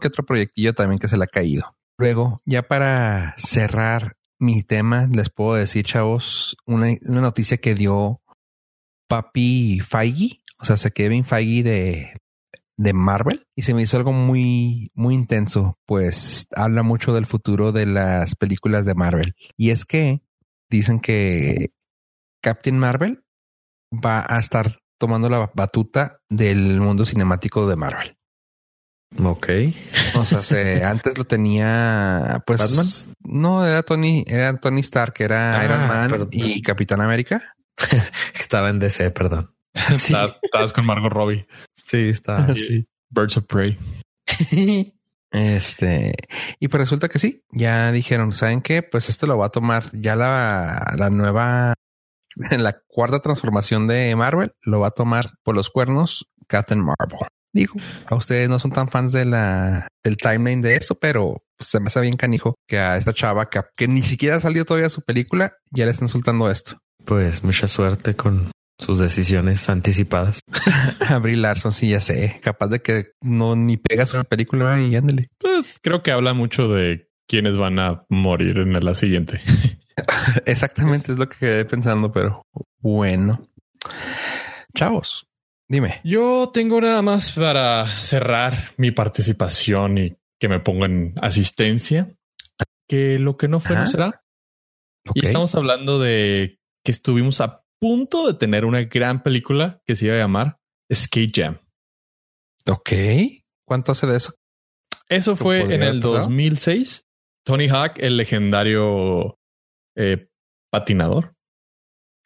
[0.00, 1.76] que otro proyectillo también que se le ha caído.
[1.98, 8.20] Luego, ya para cerrar mi tema, les puedo decir, chavos, una, noticia que dio
[9.08, 12.12] Papi Feige, o sea, se Kevin Feige de,
[12.76, 17.70] de Marvel y se me hizo algo muy, muy intenso, pues habla mucho del futuro
[17.70, 19.34] de las películas de Marvel.
[19.56, 20.22] Y es que
[20.68, 21.72] dicen que
[22.42, 23.24] Captain Marvel
[23.92, 28.16] va a estar tomando la batuta del mundo cinemático de Marvel.
[29.22, 29.48] Ok.
[30.16, 32.60] O sea, antes lo tenía, pues.
[32.60, 32.86] ¿Batman?
[33.20, 37.54] No, era Tony, era Tony Stark, era ah, Iron Man y Capitán América.
[38.38, 39.54] Estaba en DC, perdón.
[39.74, 40.14] Sí.
[40.42, 41.46] Estabas, con Margot Robbie.
[41.86, 42.46] Sí, está.
[42.54, 42.86] Sí.
[43.10, 43.78] Birds of Prey.
[45.30, 46.14] Este,
[46.60, 48.82] y pues resulta que sí, ya dijeron, ¿saben qué?
[48.82, 51.74] Pues esto lo va a tomar ya la, la nueva,
[52.50, 57.28] en la cuarta transformación de Marvel, lo va a tomar por los cuernos Captain Marvel.
[57.52, 57.74] Digo,
[58.06, 61.86] a ustedes no son tan fans de la, del timeline de eso, pero se me
[61.86, 65.54] hace bien canijo que a esta chava que, ni siquiera ha salido todavía su película,
[65.70, 66.78] ya le están soltando esto.
[67.04, 70.40] Pues mucha suerte con sus decisiones anticipadas.
[71.08, 75.28] Abril Larson, sí, ya sé, capaz de que no ni pegas una película y ándale.
[75.38, 79.40] Pues creo que habla mucho de quiénes van a morir en la siguiente.
[80.46, 82.42] Exactamente es lo que quedé pensando, pero
[82.80, 83.48] bueno.
[84.74, 85.26] Chavos,
[85.68, 86.00] Dime.
[86.04, 92.14] Yo tengo nada más para cerrar mi participación y que me ponga en asistencia,
[92.88, 94.22] que lo que no fue no será.
[95.14, 100.06] Y estamos hablando de que estuvimos a punto de tener una gran película que se
[100.06, 100.58] iba a llamar
[100.92, 101.58] Skate Jam.
[102.66, 102.92] Ok.
[103.66, 104.34] ¿Cuánto hace de eso?
[105.08, 107.06] Eso fue en el 2006.
[107.44, 109.38] Tony Hawk, el legendario
[109.96, 110.28] eh,
[110.70, 111.34] patinador.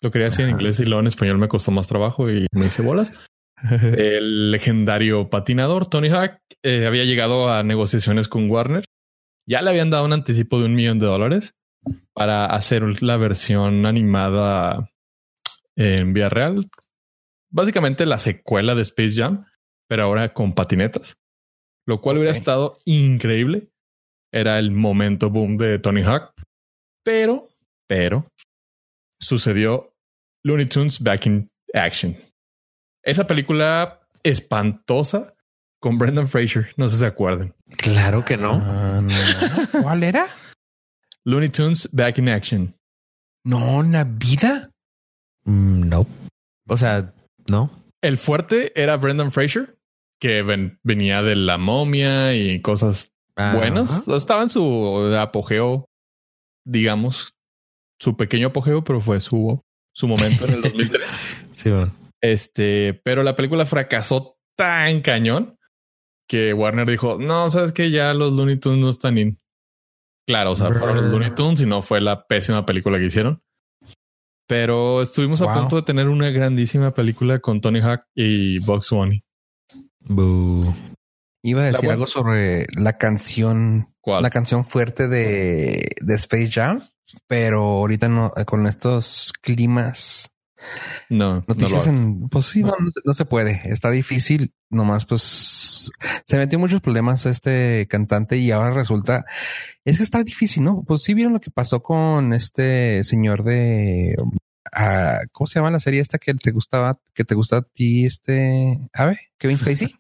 [0.00, 2.66] Lo quería decir en inglés y luego en español me costó más trabajo y me
[2.66, 3.12] hice bolas.
[3.70, 8.84] El legendario patinador Tony Hawk eh, había llegado a negociaciones con Warner.
[9.46, 11.54] Ya le habían dado un anticipo de un millón de dólares
[12.12, 14.90] para hacer la versión animada
[15.76, 16.60] en vía real.
[17.50, 19.46] Básicamente la secuela de Space Jam,
[19.88, 21.16] pero ahora con patinetas.
[21.86, 23.70] Lo cual hubiera estado increíble.
[24.30, 26.34] Era el momento boom de Tony Hawk.
[27.02, 27.48] Pero,
[27.88, 28.28] pero,
[29.20, 29.92] sucedió
[30.44, 32.16] Looney Tunes Back in Action.
[33.02, 35.34] Esa película espantosa
[35.80, 37.54] con Brendan Fraser, no sé si se acuerdan.
[37.76, 38.60] Claro que no.
[38.62, 39.00] Ah,
[39.82, 40.28] ¿Cuál era?
[41.24, 42.76] Looney Tunes Back in Action.
[43.44, 44.70] No, la vida.
[45.44, 46.06] Mm, no.
[46.68, 47.12] O sea,
[47.48, 47.70] no.
[48.02, 49.74] El fuerte era Brendan Fraser,
[50.20, 50.42] que
[50.82, 54.06] venía de la momia y cosas buenas.
[54.08, 55.86] Estaba en su apogeo,
[56.64, 57.37] digamos,
[58.00, 59.60] su pequeño apogeo, pero fue su,
[59.94, 61.08] su momento en el 2003.
[61.54, 61.94] sí, bueno.
[62.20, 65.56] Este, pero la película fracasó tan cañón
[66.28, 69.38] que Warner dijo, no, sabes que ya los Looney Tunes no están in.
[70.26, 73.40] Claro, o sea, fueron los Looney Tunes y no fue la pésima película que hicieron.
[74.46, 79.22] Pero estuvimos a punto de tener una grandísima película con Tony Hawk y Bugs Bunny.
[80.00, 80.74] Boo.
[81.44, 84.22] Iba a La decir buena- algo sobre la canción, ¿Cuál?
[84.22, 86.82] la canción fuerte de, de Space Jam,
[87.26, 90.30] pero ahorita no, con estos climas,
[91.08, 91.86] No, no lo noticias hagas.
[91.86, 95.90] en, pues sí, no, no se- no se puede, está difícil, nomás pues
[96.26, 99.24] se metió en muchos problemas este cantante y ahora resulta,
[99.84, 100.82] es que está difícil, ¿no?
[100.86, 104.16] Pues sí vieron lo que pasó con este señor de,
[104.72, 108.04] ah, ¿cómo se llama la serie esta que te gustaba, que te gusta a ti,
[108.06, 109.94] este, ave, Kevin Spacey?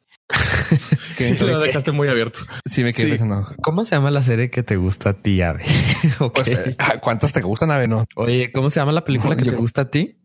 [1.18, 2.40] Kevin Sí, lo dejaste muy abierto.
[2.66, 3.10] Sí, me quedé Sí.
[3.18, 3.46] pensando.
[3.62, 5.64] ¿Cómo se llama la serie que te gusta a ti, Ave?
[6.20, 6.34] Ok.
[6.34, 7.88] Pues, eh, ¿cuántas te gustan, Ave?
[7.88, 10.20] No, Oye, ¿cómo se llama la película que Yo- te gusta a ti?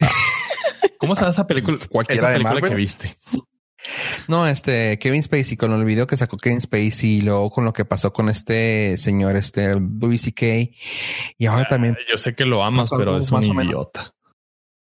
[0.98, 1.78] ¿Cómo se llama esa película?
[1.90, 2.70] Cualquiera esa de película Marvel.
[2.70, 3.16] que viste.
[4.26, 7.72] no, este Kevin Spacey con el video que sacó Kevin Spacey y luego con lo
[7.72, 10.46] que pasó con este señor, este Louis C.K.
[11.38, 14.12] Y ahora también, Yo sé que lo amas, pero es un idiota.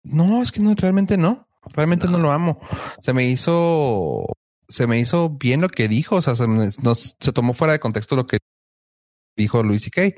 [0.03, 2.59] no, es que no, realmente no, realmente no, lo amo.
[3.01, 4.25] Se me hizo,
[4.69, 8.27] se me hizo bien lo que dijo, o sea, se, tomó fuera de contexto lo
[8.27, 8.39] que
[9.37, 10.15] dijo Louis C.K.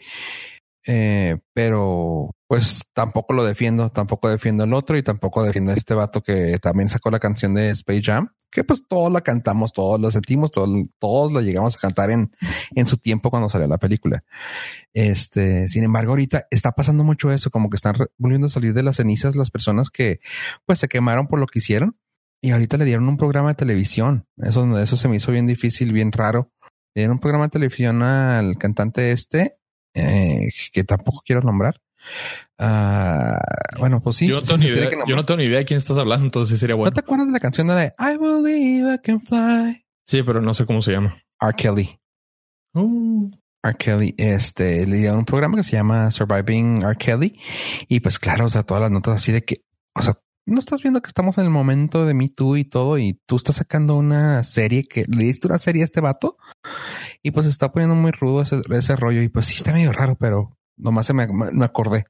[0.86, 5.94] Eh, pero pues tampoco lo defiendo, tampoco defiendo el otro y tampoco defiendo a este
[5.94, 10.00] vato que también sacó la canción de Space Jam, que pues todos la cantamos, todos
[10.00, 12.32] la sentimos, todos, todos la llegamos a cantar en,
[12.74, 14.24] en su tiempo cuando salió la película.
[14.94, 18.82] Este, sin embargo, ahorita está pasando mucho eso, como que están volviendo a salir de
[18.82, 20.20] las cenizas las personas que
[20.64, 21.96] pues se quemaron por lo que hicieron
[22.40, 24.26] y ahorita le dieron un programa de televisión.
[24.38, 26.52] Eso, eso se me hizo bien difícil, bien raro.
[26.94, 29.56] Le dieron un programa de televisión al cantante este,
[29.94, 31.80] eh, que tampoco quiero nombrar.
[32.58, 33.38] Ah,
[33.78, 34.28] bueno, pues sí.
[34.28, 36.58] yo, no tengo ni idea, yo no tengo ni idea de quién estás hablando, entonces
[36.58, 36.92] sería ¿No bueno.
[36.92, 39.84] te acuerdas de la canción de la de I believe I can fly?
[40.06, 41.16] Sí, pero no sé cómo se llama.
[41.40, 41.54] R.
[41.56, 42.00] Kelly.
[42.74, 43.30] Uh,
[43.62, 43.76] R.
[43.78, 46.96] Kelly, este, le dieron un programa que se llama Surviving R.
[46.96, 47.38] Kelly.
[47.88, 49.62] Y pues claro, o sea, todas las notas así de que,
[49.94, 50.14] o sea,
[50.50, 53.36] no estás viendo que estamos en el momento de Me Too y todo, y tú
[53.36, 56.36] estás sacando una serie que le diste una serie a este vato
[57.22, 59.22] y pues se está poniendo muy rudo ese, ese rollo.
[59.22, 62.04] Y pues sí está medio raro, pero nomás se me, me acordé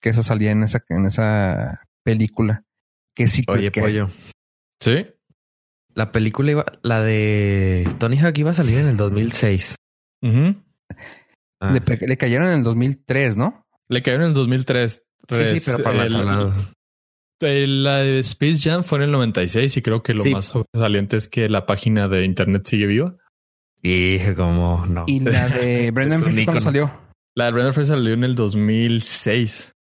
[0.00, 2.64] que esa salía en esa, en esa película.
[3.14, 4.08] Que sí, Oye, que, pollo.
[4.80, 5.06] sí.
[5.94, 9.74] La película iba, la de Tony Hawk iba a salir en el 2006.
[10.22, 10.62] Ujú.
[11.60, 11.72] Ah.
[11.72, 13.66] le, le cayeron en el 2003, ¿no?
[13.88, 15.02] Le cayó en el 2003.
[15.32, 16.54] Sí, sí, pero por la El- charlada.
[17.40, 20.32] El- La de Space Jam fue en el 96 y creo que lo Sí.
[20.32, 23.16] más sobresaliente es que la página de internet sigue viva.
[23.82, 25.04] Dije como no.
[25.06, 26.60] Y la de Brendan Fraser cuando ícono.
[26.60, 26.90] salió.
[27.36, 29.72] La de Brendan Fraser salió en el 2006.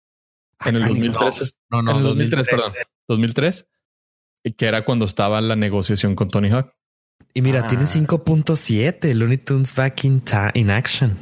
[0.65, 2.73] En el Ah, 2003, es- no, en el 2003, perdón.
[3.07, 3.67] 2003,
[4.43, 6.73] y que era cuando estaba la negociación con Tony Hawk.
[7.33, 7.67] Y mira, Ah.
[7.67, 11.17] tiene 5.7 Looney Tunes back in, ta- in action.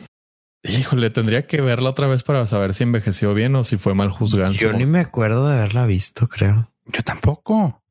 [0.67, 4.09] Híjole, tendría que verla otra vez para saber si envejeció bien o si fue mal
[4.11, 4.49] juzgada.
[4.49, 6.71] su Yo ni me acuerdo de haberla visto, creo.
[6.85, 7.81] Yo tampoco.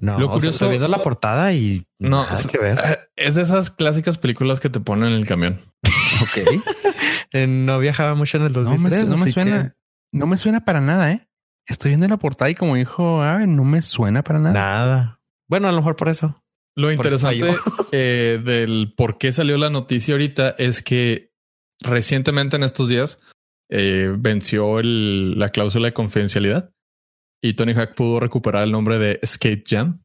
[0.00, 2.78] No, Lo o sea, curioso- estoy viendo la portada y No, nada es- que ver.
[2.84, 5.60] Eh, Es de esas clásicas películas que te ponen en el camión.
[6.22, 6.38] Ok.
[7.30, 9.04] Eh, No viajaba mucho en el No 2003.
[9.04, 9.62] me, no me suena.
[9.68, 9.74] que
[10.18, 11.28] No me suena para nada, ¿eh?
[11.66, 14.54] Estoy viendo la portada y como dijo, ah, no me suena para nada.
[14.54, 15.20] Nada.
[15.46, 16.42] Bueno, a lo mejor por eso.
[16.74, 17.60] Lo Por eso interesante
[17.92, 21.27] eh, del por qué salió la noticia ahorita es que
[21.80, 23.18] recientemente en estos días
[23.70, 26.70] eh, venció el- la cláusula de confidencialidad
[27.42, 30.02] y Tony Hawk pudo recuperar el nombre de Skate Jam.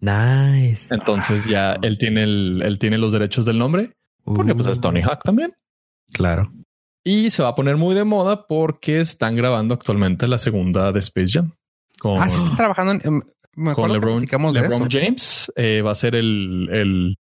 [0.00, 0.94] Nice.
[0.94, 3.92] Entonces ya él tiene el, él tiene los derechos del nombre
[4.24, 5.54] porque pues es Tony Hawk también.
[6.12, 6.52] Claro.
[7.04, 11.00] Y se va a poner muy de moda porque están grabando actualmente la segunda de
[11.00, 11.52] Space Jam.
[11.98, 13.00] Con, Ah, sí, está trabajando en.
[13.04, 13.22] em,
[13.56, 14.24] Me con LeBron,
[14.88, 15.00] de.
[15.00, 15.50] James.
[15.56, 17.16] eh, va a ser el, el,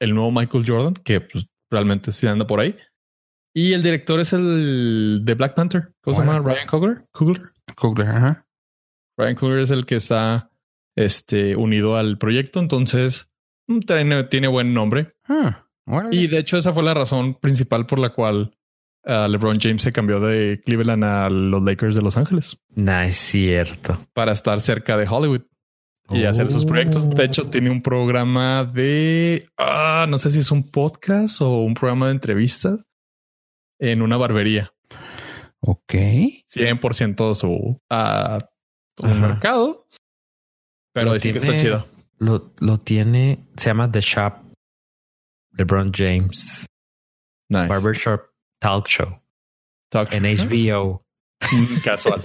[0.00, 2.76] el nuevo Michael Jordan, que pues, realmente sí anda por ahí.
[3.54, 5.92] Y el director es el de Black Panther.
[6.02, 6.40] ¿Cómo se llama?
[6.40, 7.04] Ryan Coogler.
[7.12, 7.52] Coogler.
[7.76, 8.46] Coogler, ajá.
[9.16, 10.50] Ryan Coogler es el que está
[10.96, 12.58] este, unido al proyecto.
[12.58, 13.30] Entonces
[13.68, 15.14] mm, tiene, tiene buen nombre.
[15.28, 15.64] Ah.
[16.10, 18.56] Y de hecho, esa fue la razón principal por la cual
[19.04, 23.98] ah, LeBron James se cambió de Cleveland a los Lakers de Los Ángeles Nice, cierto.
[24.14, 25.42] para estar cerca de Hollywood
[26.10, 27.08] y hacer sus proyectos.
[27.08, 31.74] De hecho, tiene un programa de, ah, no sé si es un podcast o un
[31.74, 32.84] programa de entrevistas
[33.78, 34.72] en una barbería.
[35.60, 35.94] Ok.
[35.94, 38.38] 100% su, ah,
[38.98, 39.86] un mercado.
[40.92, 41.88] Pero Lo decir que está chido.
[42.18, 44.34] Lo, lo tiene, se llama The Shop.
[45.52, 46.66] LeBron James.
[47.48, 47.68] Nice.
[47.68, 48.22] Barbershop
[48.60, 49.20] Talk Show.
[49.90, 50.12] Talk.
[50.12, 51.04] En HBO.
[51.84, 52.20] Casual.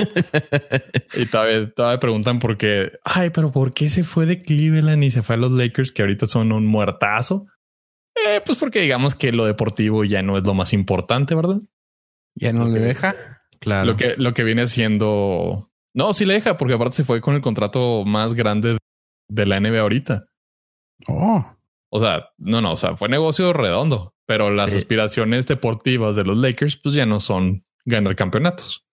[1.13, 2.91] Y todavía, todavía preguntan por qué.
[3.03, 6.01] Ay, pero ¿por qué se fue de Cleveland y se fue a los Lakers que
[6.01, 7.47] ahorita son un muertazo?
[8.27, 11.59] Eh, pues porque digamos que lo deportivo ya no es lo más importante, ¿verdad?
[12.35, 13.15] Ya no le deja.
[13.59, 13.85] Claro.
[13.85, 15.69] Lo que, lo que viene siendo.
[15.93, 18.77] No, sí le deja, porque aparte se fue con el contrato más grande
[19.29, 20.25] de la NBA ahorita.
[21.07, 21.45] Oh,
[21.91, 24.77] O sea, no, no, o sea, fue negocio redondo, pero las Sí.
[24.77, 28.85] aspiraciones deportivas de los Lakers, pues ya no son ganar campeonatos.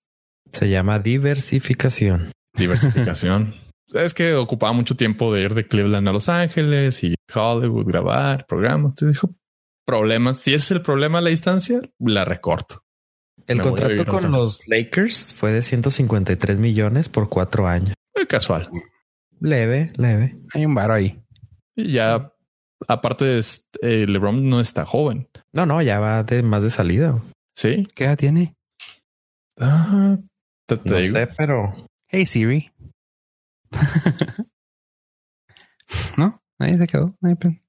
[0.53, 2.33] Se llama diversificación.
[2.55, 3.55] Diversificación.
[3.95, 8.47] es que ocupaba mucho tiempo de ir de Cleveland a Los Ángeles y Hollywood, grabar
[8.47, 8.95] programas.
[8.95, 9.35] Te dijo
[9.85, 10.39] problemas.
[10.39, 12.83] Si ese es el problema a la distancia, la recorto.
[13.47, 17.95] El Me contrato Los con los Lakers fue de 153 millones por cuatro años.
[18.17, 18.69] Muy casual.
[19.41, 20.39] Leve, leve.
[20.55, 21.23] hay un varo ahí.
[21.77, 22.33] Y ya,
[22.89, 25.29] aparte, es- eh, LeBron no está joven.
[25.53, 27.21] No, no, ya va de más de salida.
[27.55, 27.87] Sí.
[27.95, 28.57] ¿Qué edad tiene?
[29.59, 30.17] Ah,
[30.67, 31.17] te, te No digo.
[31.17, 31.75] sé, pero
[32.09, 32.71] Hey Siri.
[36.17, 37.17] no, nadie se quedó.
[37.21, 37.61] Nadie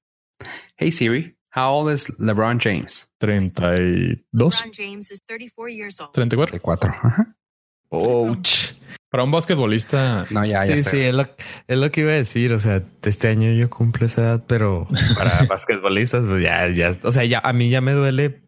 [0.76, 3.10] Hey Siri, how old is LeBron James?
[3.20, 6.12] 32, LeBron James is 34 years old.
[6.14, 6.54] 34.
[6.54, 6.92] De cuatro.
[7.02, 7.36] Ajá.
[7.90, 8.74] Ouch.
[9.10, 10.92] Para un basquetbolista, No, ya, ya sí, está.
[10.92, 11.24] sí, es lo,
[11.68, 12.52] es lo que iba a decir.
[12.54, 17.12] O sea, este año yo cumplo esa edad, pero para basquetbolistas, pues ya, ya, o
[17.12, 18.44] sea, ya a mí ya me duele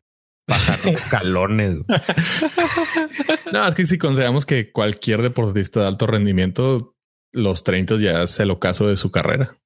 [0.48, 1.78] bajar los escalones.
[3.54, 6.96] no, es que si consideramos que cualquier deportista de alto rendimiento,
[7.32, 9.58] los 30 ya es el ocaso de su carrera.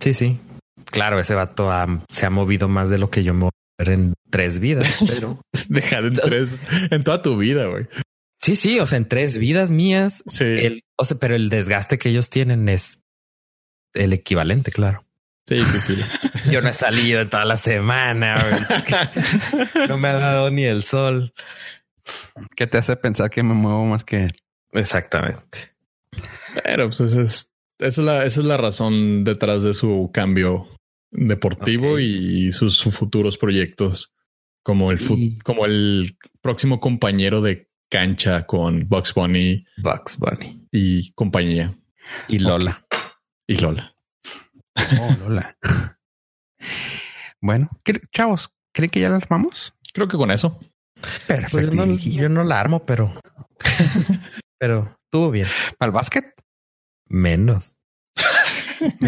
[0.00, 0.38] Sí, sí.
[0.86, 3.84] Claro, ese vato ha- se ha movido más de lo que yo me voy a
[3.84, 6.56] ver en tres vidas, pero Dejar en tres
[6.90, 7.86] en toda tu vida, güey.
[8.40, 10.44] sí, sí, o sea, en tres vidas mías, Sí.
[10.44, 13.00] el, o sea, pero el desgaste que ellos tienen es
[13.94, 15.04] el equivalente, claro.
[15.48, 15.96] Sí, sí, sí.
[16.50, 19.88] Yo no he salido en toda la semana, güey.
[19.88, 21.32] no me ha dado ni el sol.
[22.56, 24.40] ¿Qué te hace pensar que me muevo más que él?
[24.72, 25.72] Exactamente.
[26.64, 27.49] Pero pues es,
[27.80, 30.68] esa es la, esa es la razón detrás de su cambio
[31.10, 34.12] deportivo y sus, sus futuros proyectos
[34.62, 41.10] como el, Y- como el próximo compañero de cancha con Bugs Bunny Bugs Bunny y
[41.12, 41.76] compañía
[42.28, 42.86] y Lola.
[43.48, 43.94] y Lola.
[45.00, 45.56] Oh, Lola.
[47.40, 49.74] bueno, ¿qué- chavos, ¿creen que ya la armamos?
[49.92, 50.58] Creo que con eso.
[50.94, 51.74] Pues Perfecto.
[51.74, 53.12] yo, no, yo no la armo, pero
[54.58, 55.48] pero estuvo bien.
[55.78, 56.34] ¿Para el básquet?
[57.10, 57.76] Menos.
[58.78, 59.00] Pero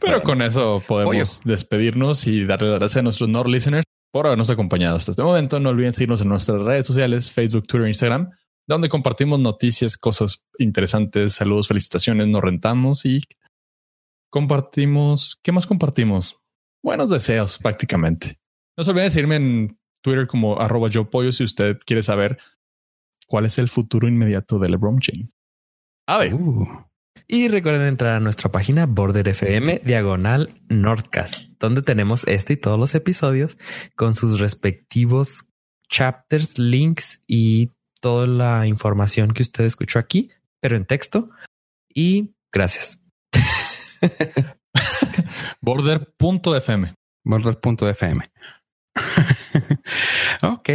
[0.00, 0.22] Bueno.
[0.22, 4.96] con eso podemos despedirnos y darle las gracias a nuestros Nord listeners por habernos acompañado
[4.96, 5.58] hasta este momento.
[5.58, 8.30] No olviden seguirnos en nuestras redes sociales, Facebook, Twitter, Instagram,
[8.68, 13.22] donde compartimos noticias, cosas interesantes, saludos, felicitaciones, nos rentamos y
[14.30, 15.40] compartimos.
[15.42, 16.40] ¿Qué más compartimos?
[16.82, 18.38] Buenos deseos prácticamente.
[18.76, 22.38] No se olviden de seguirme en Twitter como arroba yo pollo si usted quiere saber
[23.26, 25.35] cuál es el futuro inmediato de LeBron James.
[26.06, 26.86] A ver, Uh,
[27.26, 32.78] Y recuerden entrar a nuestra página Border FM diagonal Nordcast, donde tenemos este y todos
[32.78, 33.58] los episodios
[33.96, 35.46] con sus respectivos
[35.88, 40.30] chapters, links y toda la información que usted escuchó aquí,
[40.60, 41.30] pero en texto.
[41.92, 43.00] Y gracias.
[45.60, 46.94] border.fm.
[47.24, 48.24] border.fm.
[50.42, 50.70] ok.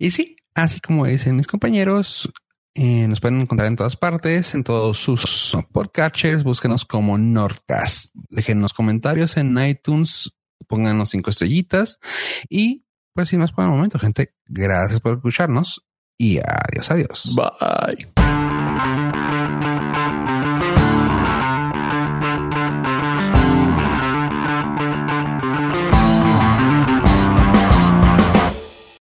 [0.00, 2.32] Y sí, así como dicen mis compañeros,
[2.74, 6.42] eh, nos pueden encontrar en todas partes, en todos sus podcatchers.
[6.42, 8.12] Búsquenos como Nordcast.
[8.30, 10.32] Déjenos comentarios en iTunes,
[10.66, 12.00] pónganos cinco estrellitas.
[12.48, 15.86] Y pues sin más por el momento, gente, gracias por escucharnos
[16.18, 17.34] y adiós, adiós.
[17.34, 18.13] Bye.